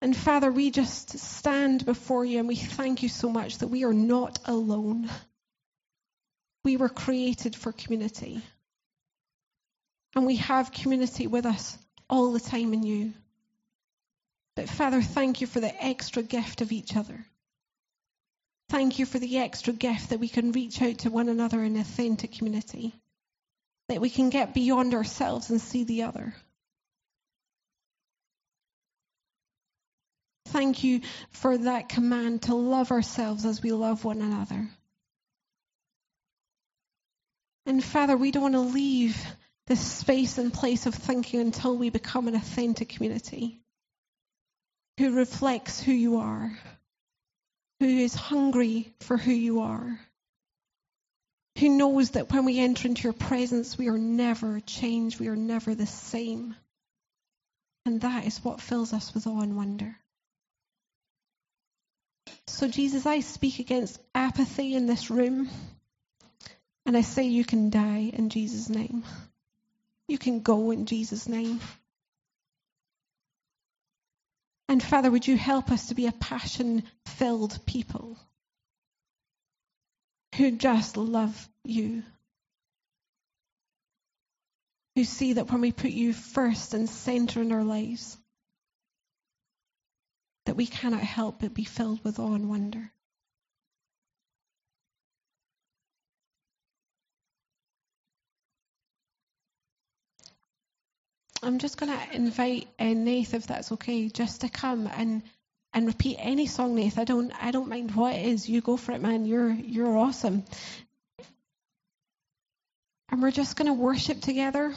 And 0.00 0.16
Father, 0.16 0.50
we 0.50 0.70
just 0.70 1.18
stand 1.18 1.84
before 1.84 2.24
you 2.24 2.38
and 2.38 2.48
we 2.48 2.56
thank 2.56 3.02
you 3.02 3.08
so 3.08 3.28
much 3.28 3.58
that 3.58 3.68
we 3.68 3.84
are 3.84 3.94
not 3.94 4.38
alone. 4.44 5.10
We 6.64 6.76
were 6.76 6.88
created 6.88 7.54
for 7.54 7.72
community. 7.72 8.42
And 10.14 10.26
we 10.26 10.36
have 10.36 10.72
community 10.72 11.26
with 11.26 11.46
us 11.46 11.76
all 12.08 12.32
the 12.32 12.40
time 12.40 12.72
in 12.72 12.82
you. 12.82 13.12
But 14.54 14.68
Father, 14.70 15.02
thank 15.02 15.42
you 15.42 15.46
for 15.46 15.60
the 15.60 15.84
extra 15.84 16.22
gift 16.22 16.62
of 16.62 16.72
each 16.72 16.96
other. 16.96 17.26
Thank 18.68 18.98
you 18.98 19.06
for 19.06 19.18
the 19.18 19.38
extra 19.38 19.72
gift 19.72 20.10
that 20.10 20.20
we 20.20 20.28
can 20.28 20.52
reach 20.52 20.82
out 20.82 20.98
to 20.98 21.10
one 21.10 21.28
another 21.28 21.62
in 21.62 21.76
authentic 21.76 22.32
community. 22.32 22.94
That 23.88 24.00
we 24.00 24.10
can 24.10 24.30
get 24.30 24.54
beyond 24.54 24.94
ourselves 24.94 25.50
and 25.50 25.60
see 25.60 25.84
the 25.84 26.02
other. 26.02 26.34
Thank 30.46 30.82
you 30.82 31.02
for 31.30 31.56
that 31.58 31.88
command 31.88 32.42
to 32.42 32.54
love 32.54 32.90
ourselves 32.90 33.44
as 33.44 33.62
we 33.62 33.72
love 33.72 34.04
one 34.04 34.20
another. 34.20 34.68
And 37.66 37.82
Father, 37.82 38.16
we 38.16 38.30
don't 38.30 38.42
want 38.42 38.54
to 38.54 38.60
leave 38.60 39.16
this 39.66 39.80
space 39.80 40.38
and 40.38 40.52
place 40.52 40.86
of 40.86 40.94
thinking 40.94 41.40
until 41.40 41.76
we 41.76 41.90
become 41.90 42.28
an 42.28 42.36
authentic 42.36 42.88
community 42.90 43.60
who 44.98 45.16
reflects 45.16 45.80
who 45.80 45.92
you 45.92 46.18
are, 46.18 46.56
who 47.80 47.86
is 47.86 48.14
hungry 48.14 48.92
for 49.00 49.16
who 49.16 49.32
you 49.32 49.60
are, 49.60 50.00
who 51.58 51.68
knows 51.70 52.10
that 52.10 52.32
when 52.32 52.44
we 52.44 52.58
enter 52.58 52.88
into 52.88 53.02
your 53.02 53.12
presence, 53.12 53.78
we 53.78 53.88
are 53.88 53.98
never 53.98 54.60
changed, 54.60 55.18
we 55.18 55.28
are 55.28 55.36
never 55.36 55.74
the 55.74 55.86
same. 55.86 56.54
And 57.86 58.00
that 58.02 58.26
is 58.26 58.38
what 58.44 58.60
fills 58.60 58.92
us 58.92 59.14
with 59.14 59.26
awe 59.26 59.40
and 59.40 59.56
wonder. 59.56 59.96
So, 62.48 62.68
Jesus, 62.68 63.06
I 63.06 63.20
speak 63.20 63.58
against 63.58 64.00
apathy 64.14 64.74
in 64.74 64.86
this 64.86 65.10
room. 65.10 65.48
And 66.84 66.96
I 66.96 67.00
say 67.00 67.24
you 67.24 67.44
can 67.44 67.70
die 67.70 68.10
in 68.12 68.28
Jesus' 68.28 68.68
name. 68.68 69.02
You 70.08 70.18
can 70.18 70.40
go 70.40 70.70
in 70.70 70.86
Jesus' 70.86 71.28
name. 71.28 71.60
And 74.68 74.82
Father, 74.82 75.10
would 75.10 75.26
you 75.26 75.36
help 75.36 75.70
us 75.70 75.88
to 75.88 75.94
be 75.94 76.06
a 76.06 76.12
passion 76.12 76.82
filled 77.06 77.64
people 77.66 78.18
who 80.36 80.50
just 80.52 80.96
love 80.96 81.48
you? 81.64 82.02
Who 84.96 85.04
see 85.04 85.34
that 85.34 85.50
when 85.50 85.60
we 85.60 85.72
put 85.72 85.90
you 85.90 86.12
first 86.12 86.74
and 86.74 86.88
center 86.88 87.42
in 87.42 87.52
our 87.52 87.64
lives, 87.64 88.16
that 90.46 90.56
we 90.56 90.66
cannot 90.66 91.00
help 91.00 91.40
but 91.40 91.54
be 91.54 91.64
filled 91.64 92.02
with 92.02 92.18
awe 92.18 92.34
and 92.34 92.48
wonder. 92.48 92.90
I'm 101.46 101.58
just 101.58 101.78
going 101.78 101.96
to 101.96 102.16
invite 102.16 102.66
uh, 102.76 102.86
Nath, 102.86 103.32
if 103.32 103.46
that's 103.46 103.70
okay, 103.70 104.08
just 104.08 104.40
to 104.40 104.48
come 104.48 104.88
and 104.88 105.22
and 105.72 105.86
repeat 105.86 106.16
any 106.18 106.46
song, 106.46 106.74
Nath. 106.74 106.98
I 106.98 107.04
don't 107.04 107.30
I 107.40 107.52
don't 107.52 107.68
mind 107.68 107.94
what 107.94 108.16
it 108.16 108.26
is. 108.26 108.48
You 108.48 108.60
go 108.60 108.76
for 108.76 108.90
it, 108.90 109.00
man. 109.00 109.26
You're 109.26 109.52
you're 109.52 109.96
awesome. 109.96 110.42
And 113.10 113.22
we're 113.22 113.30
just 113.30 113.54
going 113.56 113.68
to 113.68 113.74
worship 113.74 114.20
together. 114.20 114.74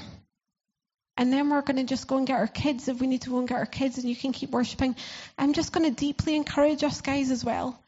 And 1.17 1.33
then 1.33 1.49
we're 1.49 1.63
going 1.63 1.77
to 1.77 1.85
just 1.85 2.07
go 2.07 2.17
and 2.17 2.27
get 2.27 2.37
our 2.37 2.47
kids 2.47 2.87
if 2.87 3.01
we 3.01 3.07
need 3.07 3.23
to 3.23 3.31
go 3.31 3.39
and 3.39 3.47
get 3.47 3.57
our 3.57 3.65
kids, 3.65 3.97
and 3.97 4.07
you 4.07 4.15
can 4.15 4.31
keep 4.31 4.51
worshipping. 4.51 4.95
I'm 5.39 5.53
just 5.53 5.71
going 5.71 5.89
to 5.89 5.99
deeply 5.99 6.35
encourage 6.35 6.83
us 6.83 7.01
guys 7.01 7.31
as 7.31 7.43
well. 7.43 7.81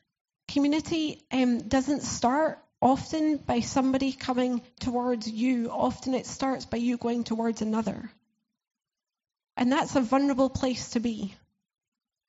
Community 0.47 1.21
um, 1.31 1.59
doesn't 1.59 2.01
start 2.01 2.57
often 2.81 3.37
by 3.37 3.59
somebody 3.59 4.11
coming 4.11 4.63
towards 4.79 5.29
you, 5.29 5.69
often 5.69 6.15
it 6.15 6.25
starts 6.25 6.65
by 6.65 6.77
you 6.77 6.97
going 6.97 7.23
towards 7.23 7.61
another. 7.61 8.09
And 9.57 9.71
that's 9.71 9.95
a 9.95 10.01
vulnerable 10.01 10.49
place 10.49 10.91
to 10.91 10.99
be. 10.99 11.35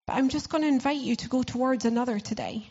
But 0.07 0.15
I'm 0.17 0.29
just 0.29 0.49
going 0.51 0.63
to 0.63 0.69
invite 0.69 0.99
you 1.01 1.17
to 1.17 1.29
go 1.29 1.43
towards 1.43 1.85
another 1.85 2.21
today. 2.21 2.67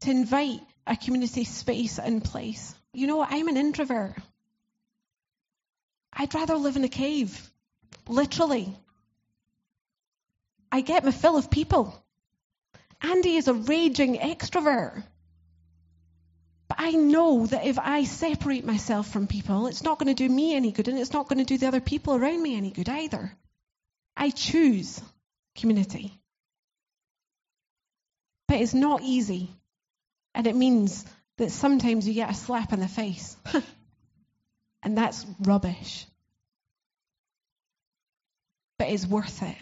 to 0.00 0.10
invite 0.10 0.60
a 0.86 0.96
community 0.96 1.44
space 1.44 1.98
in 1.98 2.20
place. 2.20 2.74
You 2.92 3.06
know, 3.06 3.22
I'm 3.22 3.48
an 3.48 3.56
introvert. 3.56 4.14
I'd 6.12 6.34
rather 6.34 6.56
live 6.56 6.76
in 6.76 6.84
a 6.84 6.88
cave, 6.88 7.50
literally. 8.08 8.74
I 10.72 10.80
get 10.82 11.04
my 11.04 11.10
fill 11.10 11.36
of 11.36 11.50
people. 11.50 11.94
Andy 13.02 13.36
is 13.36 13.48
a 13.48 13.54
raging 13.54 14.16
extrovert. 14.18 15.04
But 16.68 16.78
I 16.80 16.92
know 16.92 17.46
that 17.46 17.64
if 17.64 17.78
I 17.78 18.04
separate 18.04 18.64
myself 18.64 19.08
from 19.08 19.26
people, 19.26 19.66
it's 19.66 19.84
not 19.84 19.98
going 19.98 20.14
to 20.14 20.14
do 20.14 20.28
me 20.28 20.54
any 20.54 20.72
good 20.72 20.88
and 20.88 20.98
it's 20.98 21.12
not 21.12 21.28
going 21.28 21.38
to 21.38 21.44
do 21.44 21.58
the 21.58 21.68
other 21.68 21.80
people 21.80 22.14
around 22.14 22.42
me 22.42 22.56
any 22.56 22.70
good 22.70 22.88
either. 22.88 23.32
I 24.16 24.30
choose 24.30 25.00
community. 25.56 26.18
But 28.48 28.60
it's 28.60 28.74
not 28.74 29.02
easy. 29.02 29.50
And 30.34 30.46
it 30.46 30.56
means 30.56 31.04
that 31.38 31.50
sometimes 31.50 32.06
you 32.06 32.14
get 32.14 32.30
a 32.30 32.34
slap 32.34 32.72
in 32.72 32.80
the 32.80 32.88
face. 32.88 33.36
and 34.82 34.96
that's 34.96 35.26
rubbish. 35.40 36.06
But 38.78 38.88
it's 38.88 39.06
worth 39.06 39.42
it. 39.42 39.56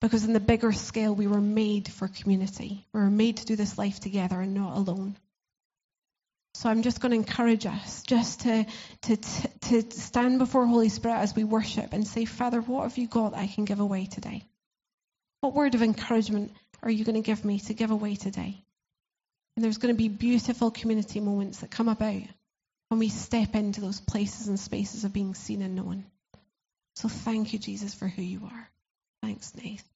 Because 0.00 0.24
in 0.24 0.32
the 0.32 0.40
bigger 0.40 0.72
scale, 0.72 1.14
we 1.14 1.28
were 1.28 1.40
made 1.40 1.88
for 1.88 2.08
community. 2.08 2.86
We 2.92 3.00
were 3.00 3.10
made 3.10 3.36
to 3.38 3.46
do 3.46 3.56
this 3.56 3.78
life 3.78 4.00
together 4.00 4.40
and 4.40 4.54
not 4.54 4.76
alone. 4.76 5.16
So 6.54 6.68
I'm 6.68 6.82
just 6.82 7.00
going 7.00 7.12
to 7.12 7.16
encourage 7.16 7.66
us 7.66 8.02
just 8.02 8.40
to, 8.40 8.66
to, 9.02 9.16
to 9.16 9.90
stand 9.90 10.38
before 10.38 10.66
Holy 10.66 10.90
Spirit 10.90 11.16
as 11.16 11.34
we 11.34 11.44
worship 11.44 11.92
and 11.92 12.06
say, 12.06 12.24
Father, 12.24 12.60
what 12.60 12.82
have 12.82 12.98
you 12.98 13.06
got 13.06 13.34
I 13.34 13.46
can 13.46 13.64
give 13.64 13.80
away 13.80 14.06
today? 14.06 14.44
What 15.40 15.54
word 15.54 15.74
of 15.74 15.82
encouragement 15.82 16.52
are 16.82 16.90
you 16.90 17.04
going 17.04 17.20
to 17.20 17.26
give 17.26 17.44
me 17.44 17.58
to 17.60 17.74
give 17.74 17.90
away 17.90 18.16
today? 18.16 18.62
And 19.56 19.64
there's 19.64 19.78
going 19.78 19.94
to 19.94 19.98
be 19.98 20.08
beautiful 20.08 20.70
community 20.70 21.20
moments 21.20 21.60
that 21.60 21.70
come 21.70 21.88
about 21.88 22.22
when 22.88 22.98
we 22.98 23.08
step 23.08 23.54
into 23.54 23.80
those 23.80 24.00
places 24.00 24.48
and 24.48 24.60
spaces 24.60 25.04
of 25.04 25.12
being 25.12 25.34
seen 25.34 25.62
and 25.62 25.74
known. 25.74 26.04
So 26.96 27.08
thank 27.08 27.52
you, 27.52 27.58
Jesus, 27.58 27.94
for 27.94 28.06
who 28.06 28.22
you 28.22 28.42
are. 28.44 28.68
Thanks, 29.22 29.54
Nath. 29.54 29.91